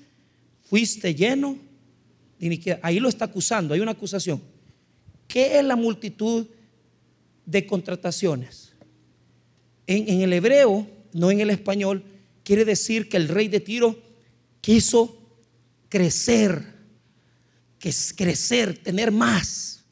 [0.62, 1.58] fuiste lleno
[2.82, 4.40] Ahí lo está acusando, hay una acusación.
[5.26, 6.46] ¿Qué es la multitud
[7.44, 8.72] de contrataciones?
[9.86, 12.04] En, en el hebreo, no en el español,
[12.48, 14.02] quiere decir que el rey de Tiro
[14.62, 15.20] quiso
[15.90, 16.76] crecer,
[17.78, 19.84] que es crecer, tener más.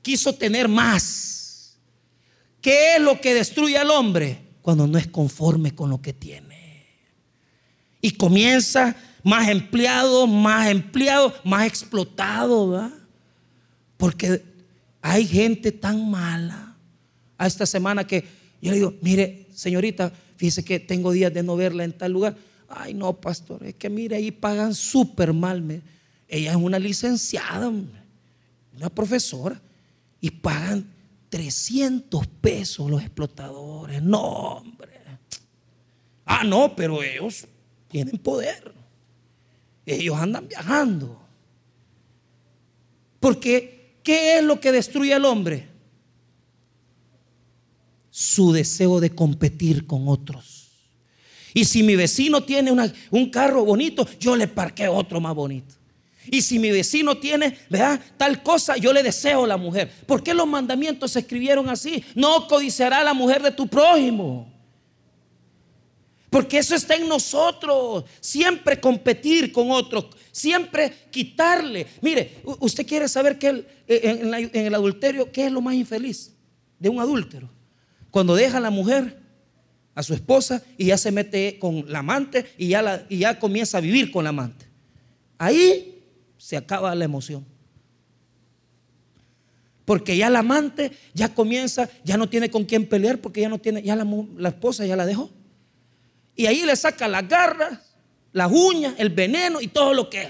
[0.00, 1.76] Quiso tener más.
[2.60, 4.38] ¿Qué es lo que destruye al hombre?
[4.62, 6.86] Cuando no es conforme con lo que tiene.
[8.00, 8.94] Y comienza
[9.24, 12.92] más empleado, más empleado, más explotado,
[13.96, 14.40] Porque
[15.02, 16.76] hay gente tan mala.
[17.36, 18.24] A esta semana que
[18.62, 22.34] yo le digo, mire, señorita, Fíjese que tengo días de no verla en tal lugar.
[22.66, 25.82] Ay, no, pastor, es que mire, ahí pagan súper mal.
[26.26, 29.60] Ella es una licenciada, una profesora,
[30.18, 30.90] y pagan
[31.28, 34.00] 300 pesos los explotadores.
[34.00, 34.92] No, hombre.
[36.24, 37.46] Ah, no, pero ellos
[37.88, 38.72] tienen poder.
[39.84, 41.20] Ellos andan viajando.
[43.20, 45.68] Porque, ¿qué es lo que destruye al hombre?
[48.20, 50.68] Su deseo de competir con otros.
[51.54, 52.70] Y si mi vecino tiene
[53.10, 55.74] un carro bonito, yo le parqué otro más bonito.
[56.30, 57.98] Y si mi vecino tiene, ¿verdad?
[58.18, 59.90] Tal cosa, yo le deseo a la mujer.
[60.04, 62.04] ¿Por qué los mandamientos se escribieron así?
[62.14, 64.52] No codiciará a la mujer de tu prójimo.
[66.28, 68.04] Porque eso está en nosotros.
[68.20, 70.08] Siempre competir con otros.
[70.30, 71.86] Siempre quitarle.
[72.02, 76.36] Mire, usted quiere saber que eh, en, el adulterio, ¿qué es lo más infeliz
[76.78, 77.59] de un adúltero?
[78.10, 79.18] Cuando deja a la mujer,
[79.94, 83.78] a su esposa, y ya se mete con la amante y ya, y ya comienza
[83.78, 84.66] a vivir con la amante.
[85.38, 86.02] Ahí
[86.38, 87.44] se acaba la emoción.
[89.84, 93.58] Porque ya la amante ya comienza, ya no tiene con quién pelear porque ya no
[93.58, 94.06] tiene, ya la,
[94.36, 95.30] la esposa ya la dejó.
[96.36, 97.94] Y ahí le saca las garras,
[98.32, 100.28] las uñas, el veneno y todo lo que es.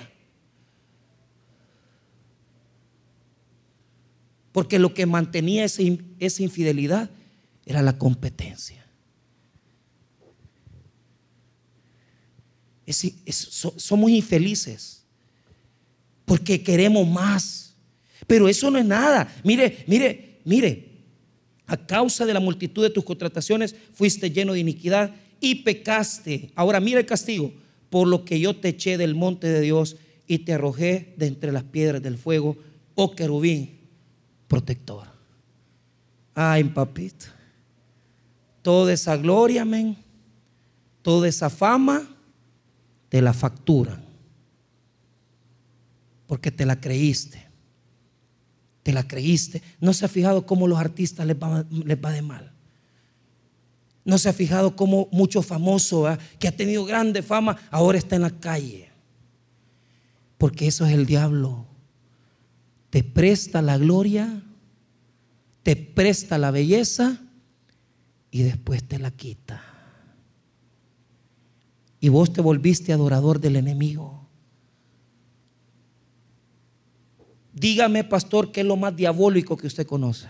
[4.53, 5.83] Porque lo que mantenía esa,
[6.19, 7.11] esa infidelidad
[7.67, 8.79] era la competencia.
[12.91, 15.05] somos infelices
[16.25, 17.75] porque queremos más.
[18.27, 19.33] Pero eso no es nada.
[19.43, 20.91] Mire, mire, mire.
[21.67, 26.51] A causa de la multitud de tus contrataciones fuiste lleno de iniquidad y pecaste.
[26.55, 27.53] Ahora mira el castigo,
[27.91, 29.97] por lo que yo te eché del monte de Dios
[30.27, 32.57] y te arrojé de entre las piedras del fuego,
[32.95, 33.79] oh querubín
[34.49, 35.07] protector.
[36.35, 37.27] Ay, papito.
[38.63, 39.97] Toda esa gloria, amén.
[41.03, 42.09] Toda esa fama
[43.09, 44.05] te la facturan.
[46.27, 47.47] Porque te la creíste.
[48.83, 49.63] Te la creíste.
[49.81, 52.53] No se ha fijado cómo los artistas les va, les va de mal.
[54.05, 56.07] No se ha fijado cómo mucho famoso
[56.39, 58.91] que ha tenido grande fama ahora está en la calle.
[60.39, 61.67] Porque eso es el diablo.
[62.89, 64.43] Te presta la gloria,
[65.63, 67.21] te presta la belleza
[68.31, 69.63] y después te la quita.
[72.01, 74.27] Y vos te volviste adorador del enemigo.
[77.53, 80.29] Dígame, pastor, ¿qué es lo más diabólico que usted conoce?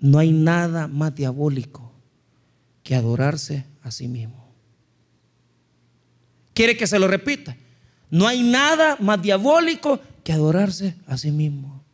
[0.00, 1.92] No hay nada más diabólico
[2.82, 4.48] que adorarse a sí mismo.
[6.54, 7.56] ¿Quiere que se lo repita?
[8.10, 11.84] No hay nada más diabólico que adorarse a sí mismo.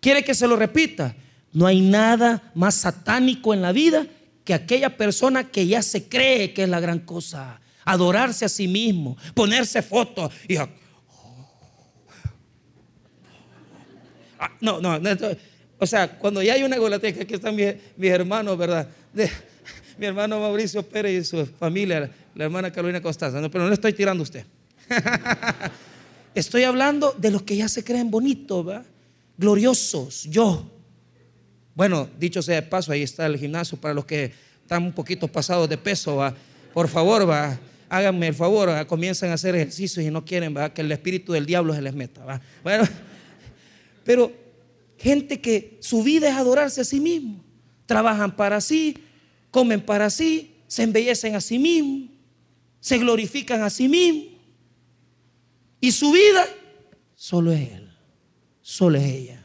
[0.00, 1.14] ¿Quiere que se lo repita?
[1.52, 4.06] No hay nada más satánico en la vida
[4.44, 7.60] que aquella persona que ya se cree que es la gran cosa.
[7.84, 10.32] Adorarse a sí mismo, ponerse fotos.
[14.38, 14.98] Ah, no, no,
[15.78, 17.74] o sea, cuando ya hay una golateca, aquí están mis,
[18.10, 18.88] hermanos, ¿verdad?
[19.98, 23.40] mi hermano Mauricio Pérez y su familia, la hermana Carolina Costanza.
[23.48, 24.46] Pero no le estoy tirando a usted.
[26.34, 28.86] estoy hablando de los que ya se creen bonitos, ¿verdad?
[29.36, 30.24] gloriosos.
[30.24, 30.70] Yo.
[31.74, 35.28] Bueno, dicho sea de paso, ahí está el gimnasio para los que están un poquito
[35.28, 36.16] pasados de peso.
[36.16, 36.34] ¿va?
[36.72, 37.58] Por favor, ¿va?
[37.88, 40.72] háganme el favor, comiencen a hacer ejercicios y no quieren ¿va?
[40.72, 42.24] que el espíritu del diablo se les meta.
[42.24, 42.40] ¿va?
[42.62, 42.84] Bueno,
[44.04, 44.42] pero
[45.02, 47.42] Gente que su vida es adorarse a sí mismo.
[47.86, 48.96] Trabajan para sí,
[49.50, 52.10] comen para sí, se embellecen a sí mismos,
[52.78, 54.38] se glorifican a sí mismos.
[55.80, 56.46] Y su vida
[57.16, 57.90] solo es Él,
[58.60, 59.41] solo es ella.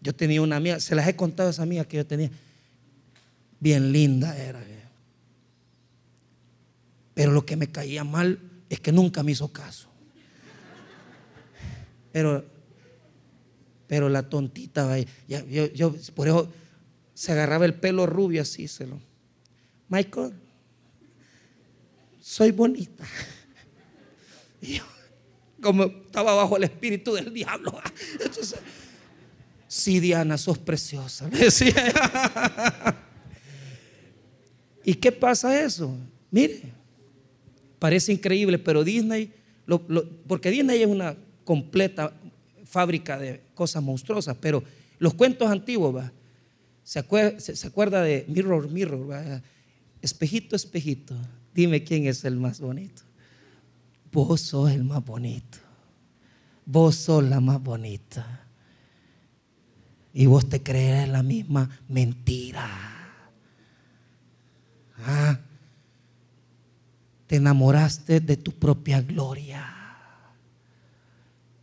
[0.00, 2.30] Yo tenía una amiga, se las he contado a esa amiga que yo tenía.
[3.58, 4.64] Bien linda era.
[7.14, 8.38] Pero lo que me caía mal
[8.68, 9.88] es que nunca me hizo caso.
[12.12, 12.44] Pero
[13.90, 14.96] pero la tontita,
[15.26, 16.48] yo, yo, por eso
[17.12, 19.00] se agarraba el pelo rubio así, se lo.
[19.88, 20.32] Michael,
[22.20, 23.04] soy bonita.
[24.62, 24.84] Y yo,
[25.60, 27.80] como estaba bajo el espíritu del diablo.
[28.20, 28.60] Entonces,
[29.70, 31.30] sí, Diana, sos preciosa.
[34.84, 35.96] ¿Y qué pasa eso?
[36.32, 36.62] Mire,
[37.78, 39.32] parece increíble, pero Disney,
[40.26, 42.12] porque Disney es una completa
[42.64, 44.64] fábrica de cosas monstruosas, pero
[44.98, 46.12] los cuentos antiguos, ¿va?
[46.82, 49.42] ¿Se, acuerda, de Mirror, Mirror?
[50.02, 51.14] Espejito, espejito,
[51.54, 53.02] dime quién es el más bonito.
[54.10, 55.58] Vos sos el más bonito.
[56.66, 58.39] Vos sos la más bonita.
[60.12, 62.68] Y vos te crees la misma mentira.
[65.06, 65.38] Ah,
[67.26, 69.76] te enamoraste de tu propia gloria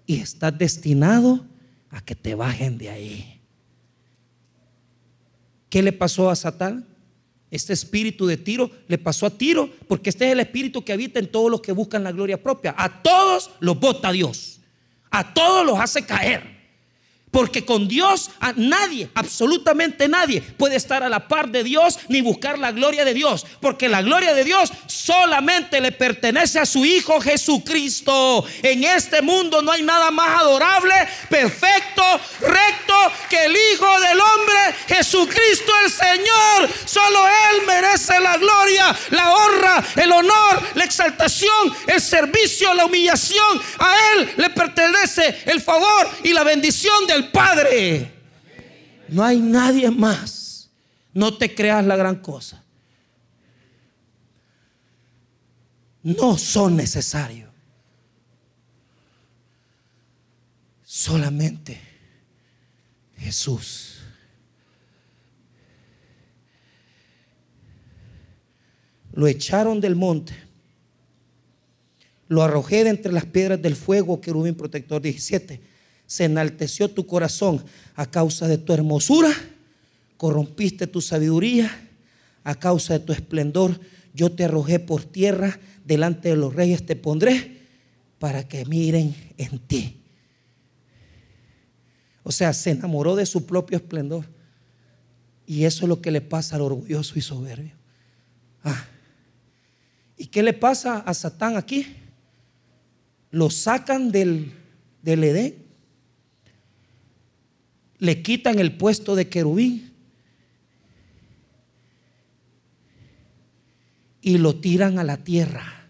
[0.05, 1.45] y estás destinado
[1.91, 3.41] a que te bajen de ahí.
[5.69, 6.87] ¿Qué le pasó a Satán?
[7.51, 11.19] Este espíritu de tiro le pasó a tiro porque este es el espíritu que habita
[11.19, 12.73] en todos los que buscan la gloria propia.
[12.77, 14.61] A todos los bota Dios.
[15.11, 16.56] A todos los hace caer.
[17.31, 22.57] Porque con Dios nadie, absolutamente nadie, puede estar a la par de Dios ni buscar
[22.57, 23.45] la gloria de Dios.
[23.59, 28.45] Porque la gloria de Dios solamente le pertenece a su Hijo Jesucristo.
[28.63, 30.95] En este mundo no hay nada más adorable,
[31.29, 32.03] perfecto,
[32.41, 32.93] recto
[33.29, 36.69] que el Hijo del Hombre Jesucristo el Señor.
[36.85, 43.61] Solo Él merece la gloria, la honra, el honor, la exaltación, el servicio, la humillación.
[43.79, 48.11] A Él le pertenece el favor y la bendición del Padre.
[49.09, 50.69] No hay nadie más.
[51.13, 52.63] No te creas la gran cosa.
[56.03, 57.49] No son necesarios.
[60.83, 61.79] Solamente
[63.17, 63.99] Jesús.
[69.13, 70.35] Lo echaron del monte.
[72.27, 75.66] Lo arrojé de entre las piedras del fuego, querubín protector 17.
[76.07, 77.63] Se enalteció tu corazón
[77.95, 79.29] a causa de tu hermosura.
[80.17, 81.69] Corrompiste tu sabiduría
[82.43, 83.79] a causa de tu esplendor.
[84.13, 87.57] Yo te arrojé por tierra, delante de los reyes te pondré
[88.19, 90.01] para que miren en ti.
[92.23, 94.25] O sea, se enamoró de su propio esplendor.
[95.45, 97.71] Y eso es lo que le pasa al orgulloso y soberbio.
[98.63, 98.85] Ah.
[100.17, 101.87] ¿Y qué le pasa a Satán aquí?
[103.31, 104.51] Lo sacan del,
[105.01, 105.66] del Edén.
[107.99, 109.91] Le quitan el puesto de querubín.
[114.21, 115.89] Y lo tiran a la tierra.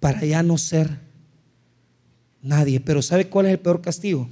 [0.00, 1.08] Para ya no ser
[2.42, 2.80] Nadie.
[2.80, 4.28] Pero ¿sabe cuál es el peor castigo?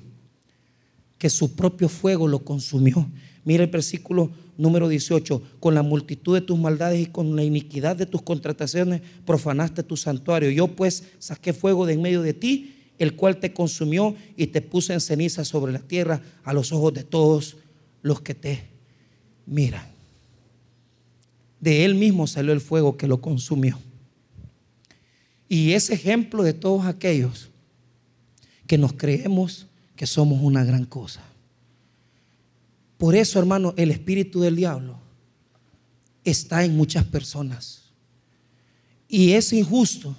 [1.19, 3.09] Que su propio fuego lo consumió.
[3.45, 5.43] Mira el versículo número 18.
[5.61, 9.97] Con la multitud de tus maldades y con la iniquidad de tus contrataciones profanaste tu
[9.97, 10.51] santuario.
[10.51, 14.63] Yo pues saqué fuego de en medio de ti, el cual te consumió y te
[14.63, 17.57] puse en ceniza sobre la tierra a los ojos de todos
[18.03, 18.65] los que te
[19.47, 19.87] miran.
[21.61, 23.79] De él mismo salió el fuego que lo consumió.
[25.49, 27.51] Y ese ejemplo de todos aquellos
[28.67, 31.23] que nos creemos que somos una gran cosa.
[32.99, 34.99] Por eso, hermano, el espíritu del diablo
[36.25, 37.83] está en muchas personas.
[39.09, 40.17] Y es injusto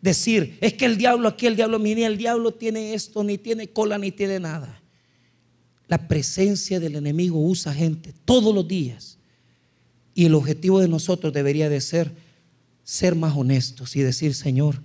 [0.00, 3.68] decir, es que el diablo aquí, el diablo, ni el diablo tiene esto, ni tiene
[3.68, 4.80] cola, ni tiene nada.
[5.88, 9.18] La presencia del enemigo usa gente todos los días.
[10.14, 12.12] Y el objetivo de nosotros debería de ser
[12.82, 14.82] ser más honestos y decir, Señor,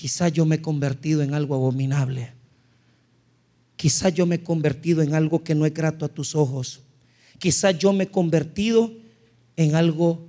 [0.00, 2.32] Quizás yo me he convertido en algo abominable.
[3.76, 6.80] Quizás yo me he convertido en algo que no es grato a tus ojos.
[7.38, 8.90] Quizás yo me he convertido
[9.56, 10.26] en algo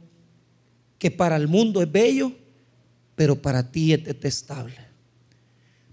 [0.99, 2.33] que para el mundo es bello,
[3.15, 4.75] pero para ti es detestable.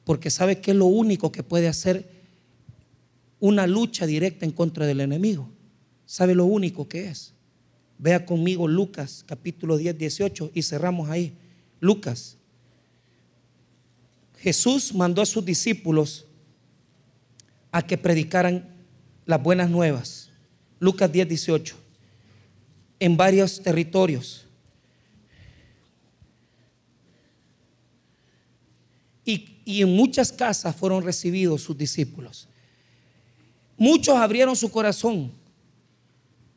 [0.05, 2.09] Porque sabe que es lo único que puede hacer
[3.41, 5.49] una lucha directa en contra del enemigo.
[6.07, 7.35] ¿Sabe lo único que es?
[7.99, 11.37] Vea conmigo Lucas capítulo 10, 18 y cerramos ahí.
[11.81, 12.39] Lucas
[14.39, 16.27] Jesús mandó a sus discípulos
[17.73, 18.69] a que predicaran
[19.27, 20.31] las buenas nuevas.
[20.79, 21.77] Lucas 10, 18.
[23.01, 24.47] En varios territorios.
[29.69, 32.49] Y, en muchas casas fueron recibidos sus discípulos.
[33.77, 35.31] Muchos abrieron su corazón.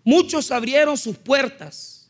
[0.03, 2.09] Muchos abrieron sus puertas.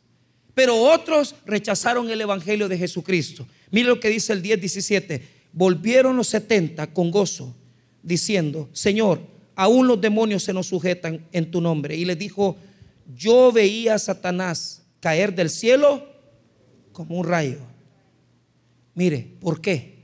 [0.53, 3.47] Pero otros rechazaron el Evangelio de Jesucristo.
[3.71, 7.55] Mire lo que dice el 10, 17 volvieron los setenta con gozo,
[8.03, 9.21] diciendo, Señor,
[9.55, 11.95] aún los demonios se nos sujetan en tu nombre.
[11.95, 12.57] Y le dijo,
[13.15, 16.07] yo veía a Satanás caer del cielo
[16.91, 17.59] como un rayo.
[18.93, 20.00] Mire, ¿por qué?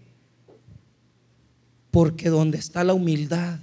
[1.92, 3.60] Porque donde está la humildad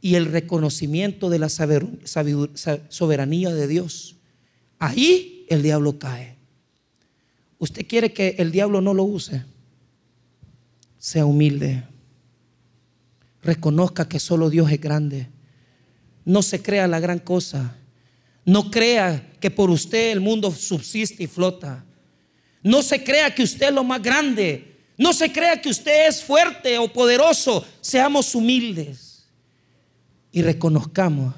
[0.00, 4.16] y el reconocimiento de la soberanía de Dios,
[4.78, 6.36] ahí el diablo cae.
[7.58, 9.44] ¿Usted quiere que el diablo no lo use?
[11.00, 11.82] sea humilde.
[13.42, 15.28] Reconozca que solo Dios es grande.
[16.26, 17.74] No se crea la gran cosa.
[18.44, 21.84] No crea que por usted el mundo subsiste y flota.
[22.62, 24.69] No se crea que usted es lo más grande.
[25.00, 27.64] No se crea que usted es fuerte o poderoso.
[27.80, 29.26] Seamos humildes
[30.30, 31.34] y reconozcamos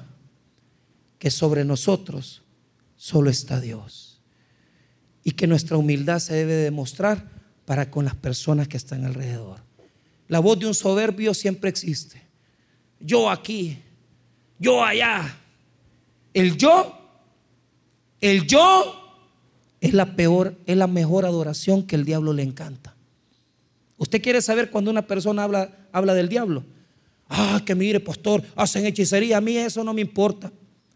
[1.17, 2.41] que sobre nosotros
[2.97, 4.19] solo está Dios.
[5.23, 7.31] Y que nuestra humildad se debe demostrar
[7.63, 9.61] para con las personas que están alrededor.
[10.27, 12.21] La voz de un soberbio siempre existe.
[12.99, 13.79] Yo aquí,
[14.59, 15.37] yo allá.
[16.33, 16.99] El yo,
[18.19, 19.23] el yo
[19.79, 22.92] es la peor, es la mejor adoración que el diablo le encanta.
[24.03, 26.65] ¿Usted quiere saber cuando una persona habla, habla del diablo?
[27.29, 29.37] Ah, que mire, pastor, hacen hechicería.
[29.37, 30.51] A mí eso no me importa.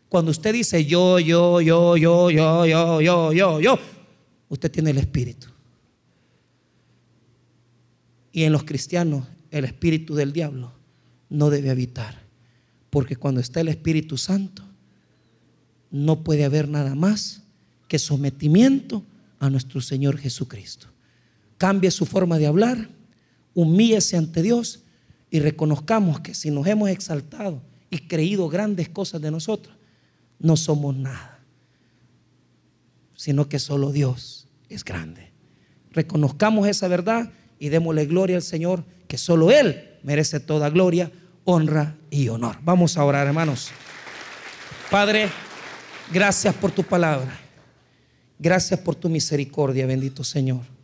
[0.10, 3.80] Cuando usted dice yo, yo, yo, yo, yo, yo, yo, yo, yo,
[4.50, 5.48] usted tiene el espíritu.
[8.34, 10.74] Y en los cristianos el espíritu del diablo
[11.30, 12.20] no debe habitar.
[12.90, 14.64] Porque cuando está el Espíritu Santo,
[15.92, 17.42] no puede haber nada más
[17.88, 19.02] que sometimiento
[19.40, 20.88] a nuestro Señor Jesucristo.
[21.58, 22.97] Cambie su forma de hablar,
[23.58, 24.84] humíllese ante Dios
[25.32, 29.76] y reconozcamos que si nos hemos exaltado y creído grandes cosas de nosotros,
[30.38, 31.40] no somos nada,
[33.16, 35.32] sino que solo Dios es grande.
[35.92, 41.12] Reconozcamos esa verdad y démosle gloria al Señor, que solo Él merece toda gloria,
[41.44, 42.58] honra y honor.
[42.62, 43.70] Vamos a orar, hermanos.
[44.92, 45.30] Padre,
[46.14, 47.40] gracias por tu palabra.
[48.38, 50.77] Gracias por tu misericordia, bendito Señor.